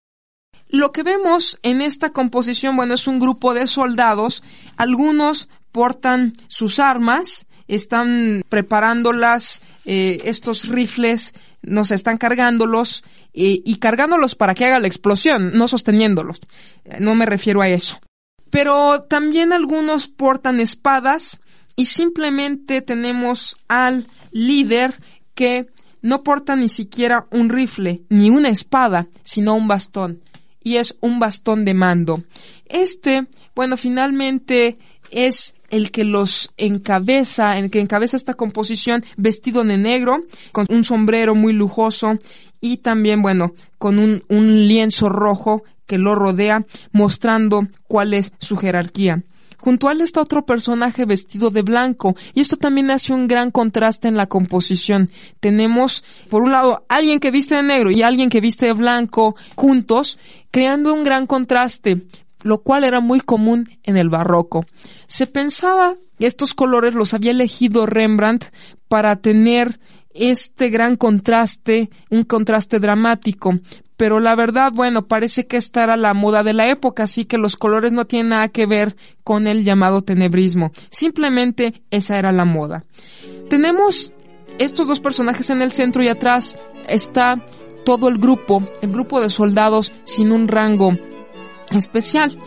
Lo 0.76 0.92
que 0.92 1.04
vemos 1.04 1.58
en 1.64 1.82
esta 1.82 2.10
composición, 2.10 2.76
bueno, 2.76 2.96
es 2.96 3.08
un 3.08 3.18
grupo 3.18 3.54
de 3.54 3.66
soldados, 3.66 4.44
algunos 4.76 5.48
portan 5.72 6.34
sus 6.50 6.80
armas, 6.80 7.48
están 7.70 8.44
preparándolas, 8.50 9.62
eh, 9.86 10.20
estos 10.26 10.68
rifles, 10.68 11.34
nos 11.62 11.92
están 11.92 12.18
cargándolos 12.18 13.06
eh, 13.34 13.62
y 13.64 13.78
cargándolos 13.78 14.36
para 14.36 14.54
que 14.54 14.66
haga 14.66 14.82
la 14.82 14.88
explosión, 14.88 15.52
no 15.54 15.70
sosteniéndolos. 15.70 16.42
No 17.00 17.16
me 17.16 17.26
refiero 17.26 17.62
a 17.62 17.70
eso. 17.70 18.02
Pero 18.50 19.00
también 19.02 19.54
algunos 19.54 20.08
portan 20.08 20.60
espadas 20.60 21.40
y 21.78 21.86
simplemente 21.86 22.82
tenemos 22.82 23.56
al 23.70 24.08
líder 24.32 24.94
que 25.36 25.68
no 26.02 26.22
porta 26.22 26.58
ni 26.58 26.68
siquiera 26.68 27.28
un 27.32 27.50
rifle 27.50 28.02
ni 28.10 28.30
una 28.30 28.50
espada, 28.50 29.08
sino 29.24 29.56
un 29.56 29.70
bastón. 29.70 30.20
Y 30.66 30.76
es 30.76 30.98
un 31.00 31.20
bastón 31.20 31.64
de 31.64 31.74
mando. 31.74 32.24
Este, 32.66 33.28
bueno, 33.56 33.78
finalmente 33.78 34.78
es 35.12 35.56
el 35.70 35.92
que 35.92 36.04
los 36.04 36.52
encabeza, 36.58 37.58
el 37.58 37.72
que 37.72 37.80
encabeza 37.80 38.18
esta 38.18 38.34
composición 38.34 39.04
vestido 39.16 39.64
de 39.64 39.78
negro, 39.78 40.22
con 40.52 40.66
un 40.70 40.84
sombrero 40.84 41.36
muy 41.36 41.54
lujoso 41.54 42.18
y 42.60 42.78
también, 42.78 43.22
bueno, 43.22 43.54
con 43.78 44.00
un, 44.00 44.24
un 44.28 44.68
lienzo 44.68 45.08
rojo 45.08 45.64
que 45.86 45.98
lo 45.98 46.16
rodea, 46.16 46.66
mostrando 46.92 47.68
cuál 47.88 48.14
es 48.14 48.34
su 48.40 48.58
jerarquía. 48.58 49.24
Junto 49.66 49.88
a 49.88 49.94
él 49.94 50.02
está 50.02 50.22
otro 50.22 50.46
personaje 50.46 51.06
vestido 51.06 51.50
de 51.50 51.64
blanco, 51.64 52.16
y 52.36 52.42
esto 52.42 52.56
también 52.56 52.92
hace 52.92 53.14
un 53.14 53.28
gran 53.28 53.50
contraste 53.50 54.08
en 54.08 54.16
la 54.16 54.28
composición. 54.28 55.10
Tenemos, 55.40 56.04
por 56.30 56.44
un 56.44 56.52
lado, 56.52 56.86
alguien 56.88 57.20
que 57.20 57.32
viste 57.32 57.56
de 57.56 57.64
negro 57.64 57.90
y 57.90 58.04
alguien 58.04 58.30
que 58.30 58.42
viste 58.42 58.68
de 58.68 58.74
blanco 58.74 59.36
juntos, 59.56 60.20
creando 60.52 60.94
un 60.94 61.04
gran 61.04 61.26
contraste 61.26 62.04
lo 62.44 62.60
cual 62.60 62.84
era 62.84 63.00
muy 63.00 63.22
común 63.22 63.68
en 63.82 63.98
el 63.98 64.10
barroco. 64.10 64.68
Se 65.08 65.26
pensaba 65.26 65.96
que 66.20 66.28
estos 66.28 66.54
colores 66.54 66.94
los 66.94 67.16
había 67.16 67.32
elegido 67.32 67.88
Rembrandt 67.88 68.54
para 68.88 69.16
tener 69.16 69.80
este 70.14 70.70
gran 70.70 70.96
contraste, 70.96 71.90
un 72.12 72.24
contraste 72.24 72.80
dramático, 72.80 73.56
pero 73.98 74.20
la 74.20 74.36
verdad, 74.36 74.72
bueno, 74.74 75.08
parece 75.08 75.48
que 75.48 75.58
esta 75.58 75.84
era 75.84 75.98
la 75.98 76.14
moda 76.14 76.44
de 76.44 76.54
la 76.54 76.70
época, 76.70 77.04
así 77.04 77.26
que 77.26 77.38
los 77.38 77.58
colores 77.58 77.92
no 77.92 78.06
tienen 78.06 78.30
nada 78.30 78.50
que 78.50 78.66
ver 78.66 78.96
con 79.24 79.48
el 79.48 79.64
llamado 79.64 80.02
tenebrismo, 80.02 80.72
simplemente 80.90 81.84
esa 81.92 82.18
era 82.20 82.32
la 82.32 82.46
moda. 82.46 82.86
Tenemos 83.50 84.14
estos 84.60 84.88
dos 84.88 85.00
personajes 85.00 85.50
en 85.50 85.62
el 85.62 85.72
centro 85.72 86.04
y 86.04 86.08
atrás 86.08 86.58
está 86.88 87.40
todo 87.86 88.08
el 88.08 88.18
grupo, 88.18 88.68
el 88.82 88.92
grupo 88.92 89.22
de 89.22 89.30
soldados 89.30 89.94
sin 90.04 90.32
un 90.32 90.48
rango 90.48 90.98
especial. 91.72 92.38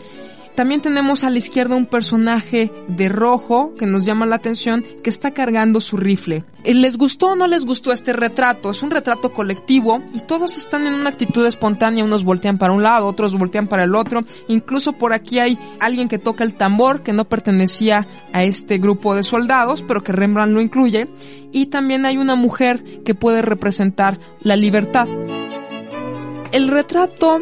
También 0.55 0.81
tenemos 0.81 1.23
a 1.23 1.29
la 1.29 1.37
izquierda 1.37 1.75
un 1.75 1.85
personaje 1.85 2.71
de 2.87 3.07
rojo 3.07 3.73
que 3.75 3.85
nos 3.85 4.05
llama 4.05 4.25
la 4.25 4.35
atención 4.35 4.83
que 5.03 5.09
está 5.09 5.31
cargando 5.31 5.79
su 5.79 5.95
rifle. 5.95 6.43
Eh, 6.65 6.73
¿Les 6.73 6.97
gustó 6.97 7.27
o 7.27 7.35
no 7.35 7.47
les 7.47 7.65
gustó 7.65 7.93
este 7.93 8.11
retrato? 8.11 8.69
Es 8.69 8.83
un 8.83 8.91
retrato 8.91 9.31
colectivo 9.31 10.01
y 10.13 10.19
todos 10.19 10.57
están 10.57 10.85
en 10.85 10.93
una 10.93 11.09
actitud 11.09 11.45
espontánea. 11.45 12.03
Unos 12.03 12.25
voltean 12.25 12.57
para 12.57 12.73
un 12.73 12.83
lado, 12.83 13.07
otros 13.07 13.37
voltean 13.37 13.67
para 13.67 13.83
el 13.83 13.95
otro. 13.95 14.25
Incluso 14.49 14.93
por 14.93 15.13
aquí 15.13 15.39
hay 15.39 15.57
alguien 15.79 16.09
que 16.09 16.19
toca 16.19 16.43
el 16.43 16.55
tambor 16.55 17.03
que 17.03 17.13
no 17.13 17.23
pertenecía 17.23 18.05
a 18.33 18.43
este 18.43 18.79
grupo 18.79 19.15
de 19.15 19.23
soldados, 19.23 19.83
pero 19.83 20.03
que 20.03 20.11
Rembrandt 20.11 20.53
lo 20.53 20.61
incluye. 20.61 21.07
Y 21.53 21.67
también 21.67 22.05
hay 22.05 22.17
una 22.17 22.35
mujer 22.35 22.83
que 23.05 23.15
puede 23.15 23.41
representar 23.41 24.19
la 24.41 24.55
libertad. 24.55 25.07
El 26.51 26.67
retrato 26.67 27.41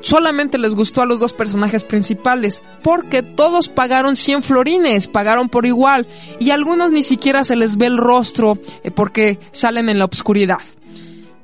solamente 0.00 0.58
les 0.58 0.74
gustó 0.74 1.02
a 1.02 1.06
los 1.06 1.20
dos 1.20 1.32
personajes 1.32 1.84
principales, 1.84 2.62
porque 2.82 3.22
todos 3.22 3.68
pagaron 3.68 4.16
100 4.16 4.42
florines, 4.42 5.08
pagaron 5.08 5.48
por 5.48 5.66
igual, 5.66 6.06
y 6.38 6.50
a 6.50 6.54
algunos 6.54 6.90
ni 6.90 7.02
siquiera 7.02 7.44
se 7.44 7.56
les 7.56 7.76
ve 7.76 7.86
el 7.86 7.98
rostro 7.98 8.58
eh, 8.82 8.90
porque 8.90 9.38
salen 9.52 9.88
en 9.88 9.98
la 9.98 10.06
oscuridad. 10.06 10.58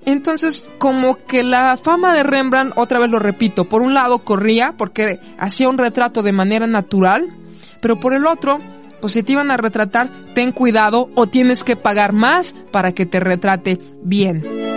Entonces, 0.07 0.71
como 0.79 1.17
que 1.25 1.43
la 1.43 1.77
fama 1.77 2.15
de 2.15 2.23
Rembrandt, 2.23 2.75
otra 2.77 2.99
vez 2.99 3.11
lo 3.11 3.19
repito, 3.19 3.65
por 3.65 3.81
un 3.81 3.95
lado 3.95 4.19
corría 4.19 4.75
porque 4.77 5.19
hacía 5.39 5.69
un 5.69 5.79
retrato 5.79 6.23
de 6.23 6.33
manera 6.33 6.67
natural, 6.67 7.35
pero 7.81 7.99
por 7.99 8.13
el 8.13 8.27
otro, 8.27 8.61
pues 9.01 9.15
si 9.15 9.23
te 9.23 9.33
iban 9.33 9.51
a 9.51 9.57
retratar, 9.57 10.11
ten 10.35 10.53
cuidado 10.53 11.09
o 11.15 11.27
tienes 11.27 11.65
que 11.65 11.77
pagar 11.77 12.13
más 12.13 12.55
para 12.71 12.93
que 12.93 13.07
te 13.07 13.21
retrate 13.21 13.79
bien. 14.03 14.74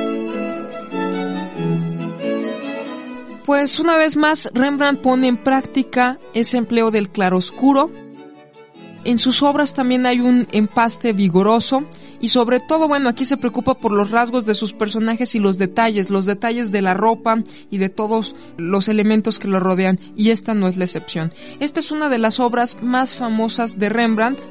Pues 3.47 3.79
una 3.79 3.95
vez 3.95 4.17
más, 4.17 4.49
Rembrandt 4.53 5.01
pone 5.01 5.29
en 5.29 5.37
práctica 5.37 6.19
ese 6.33 6.57
empleo 6.57 6.91
del 6.91 7.09
claroscuro. 7.09 7.89
En 9.05 9.19
sus 9.19 9.41
obras 9.41 9.73
también 9.73 10.05
hay 10.05 10.19
un 10.19 10.49
empaste 10.51 11.13
vigoroso 11.13 11.85
y 12.19 12.27
sobre 12.27 12.59
todo, 12.59 12.89
bueno, 12.89 13.07
aquí 13.07 13.23
se 13.23 13.37
preocupa 13.37 13.75
por 13.75 13.93
los 13.93 14.11
rasgos 14.11 14.43
de 14.43 14.53
sus 14.53 14.73
personajes 14.73 15.33
y 15.33 15.39
los 15.39 15.57
detalles, 15.57 16.09
los 16.09 16.25
detalles 16.25 16.71
de 16.71 16.81
la 16.81 16.93
ropa 16.93 17.41
y 17.71 17.77
de 17.77 17.87
todos 17.87 18.35
los 18.57 18.89
elementos 18.89 19.39
que 19.39 19.47
lo 19.47 19.61
rodean 19.61 19.97
y 20.17 20.31
esta 20.31 20.53
no 20.53 20.67
es 20.67 20.75
la 20.75 20.83
excepción. 20.83 21.31
Esta 21.61 21.79
es 21.79 21.89
una 21.89 22.09
de 22.09 22.17
las 22.17 22.41
obras 22.41 22.75
más 22.81 23.15
famosas 23.15 23.79
de 23.79 23.87
Rembrandt 23.87 24.41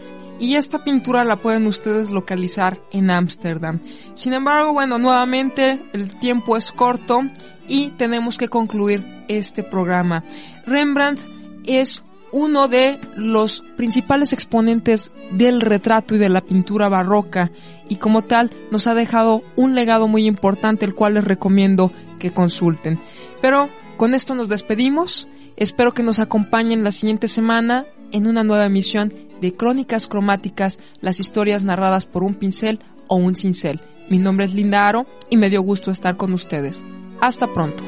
y 0.41 0.55
esta 0.55 0.85
pintura 0.85 1.23
la 1.23 1.37
pueden 1.37 1.67
ustedes 1.67 2.09
localizar 2.09 2.81
en 2.93 3.11
Ámsterdam. 3.11 3.79
Sin 4.15 4.33
embargo, 4.33 4.73
bueno, 4.73 4.97
nuevamente 4.97 5.83
el 5.93 6.15
tiempo 6.19 6.57
es 6.57 6.73
corto 6.73 7.25
y 7.69 7.89
tenemos 7.89 8.39
que 8.39 8.49
concluir 8.49 9.05
este 9.29 9.63
programa. 9.63 10.25
Rembrandt 10.67 11.21
es 11.65 12.03
uno 12.33 12.69
de 12.69 12.99
los 13.17 13.63
principales 13.77 14.33
exponentes 14.33 15.13
del 15.33 15.61
retrato 15.61 16.15
y 16.15 16.19
de 16.19 16.29
la 16.29 16.41
pintura 16.41 16.89
barroca 16.89 17.51
y 17.89 17.97
como 17.97 18.23
tal 18.23 18.51
nos 18.71 18.87
ha 18.87 18.95
dejado 18.95 19.43
un 19.57 19.75
legado 19.75 20.09
muy 20.09 20.27
importante 20.27 20.85
el 20.85 20.95
cual 20.95 21.15
les 21.15 21.25
recomiendo 21.25 21.93
que 22.19 22.33
consulten. 22.33 22.99
Pero 23.41 23.69
con 23.97 24.15
esto 24.15 24.35
nos 24.35 24.49
despedimos. 24.49 25.29
Espero 25.57 25.95
que 25.95 26.03
nos 26.03 26.19
acompañen 26.19 26.85
la 26.85 26.93
siguiente 26.93 27.29
semana 27.29 27.87
en 28.13 28.27
una 28.27 28.45
nueva 28.45 28.67
emisión 28.67 29.15
de 29.41 29.55
Crónicas 29.55 30.07
Cromáticas, 30.07 30.79
las 31.01 31.21
historias 31.21 31.63
narradas 31.63 32.07
por 32.07 32.23
un 32.23 32.35
pincel 32.35 32.81
o 33.09 33.17
un 33.17 33.37
cincel. 33.37 33.81
Mi 34.09 34.19
nombre 34.19 34.47
es 34.47 34.55
Linda 34.55 34.87
Aro 34.87 35.07
y 35.31 35.37
me 35.37 35.51
dio 35.51 35.63
gusto 35.63 35.91
estar 35.91 36.17
con 36.17 36.33
ustedes. 36.33 36.85
Hasta 37.21 37.47
pronto. 37.53 37.83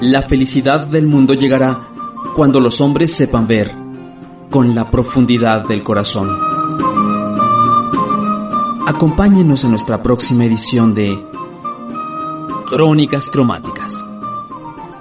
La 0.00 0.22
felicidad 0.22 0.86
del 0.86 1.06
mundo 1.06 1.34
llegará 1.34 1.80
cuando 2.36 2.60
los 2.60 2.80
hombres 2.80 3.12
sepan 3.12 3.46
ver 3.46 3.72
con 4.50 4.74
la 4.74 4.88
profundidad 4.88 5.66
del 5.66 5.82
corazón. 5.82 6.28
Acompáñenos 8.86 9.64
en 9.64 9.70
nuestra 9.70 10.02
próxima 10.02 10.44
edición 10.44 10.94
de 10.94 11.18
Crónicas 12.66 13.30
cromáticas. 13.30 14.04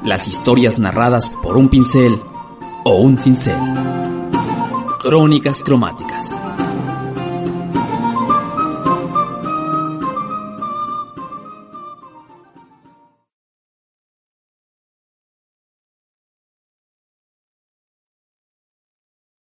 Las 0.04 0.28
historias 0.28 0.78
narradas 0.78 1.36
por 1.42 1.58
un 1.58 1.68
pincel 1.68 2.22
o 2.84 2.98
un 2.98 3.20
cincel. 3.20 3.58
Crónicas 5.00 5.64
cromáticas. 5.64 6.45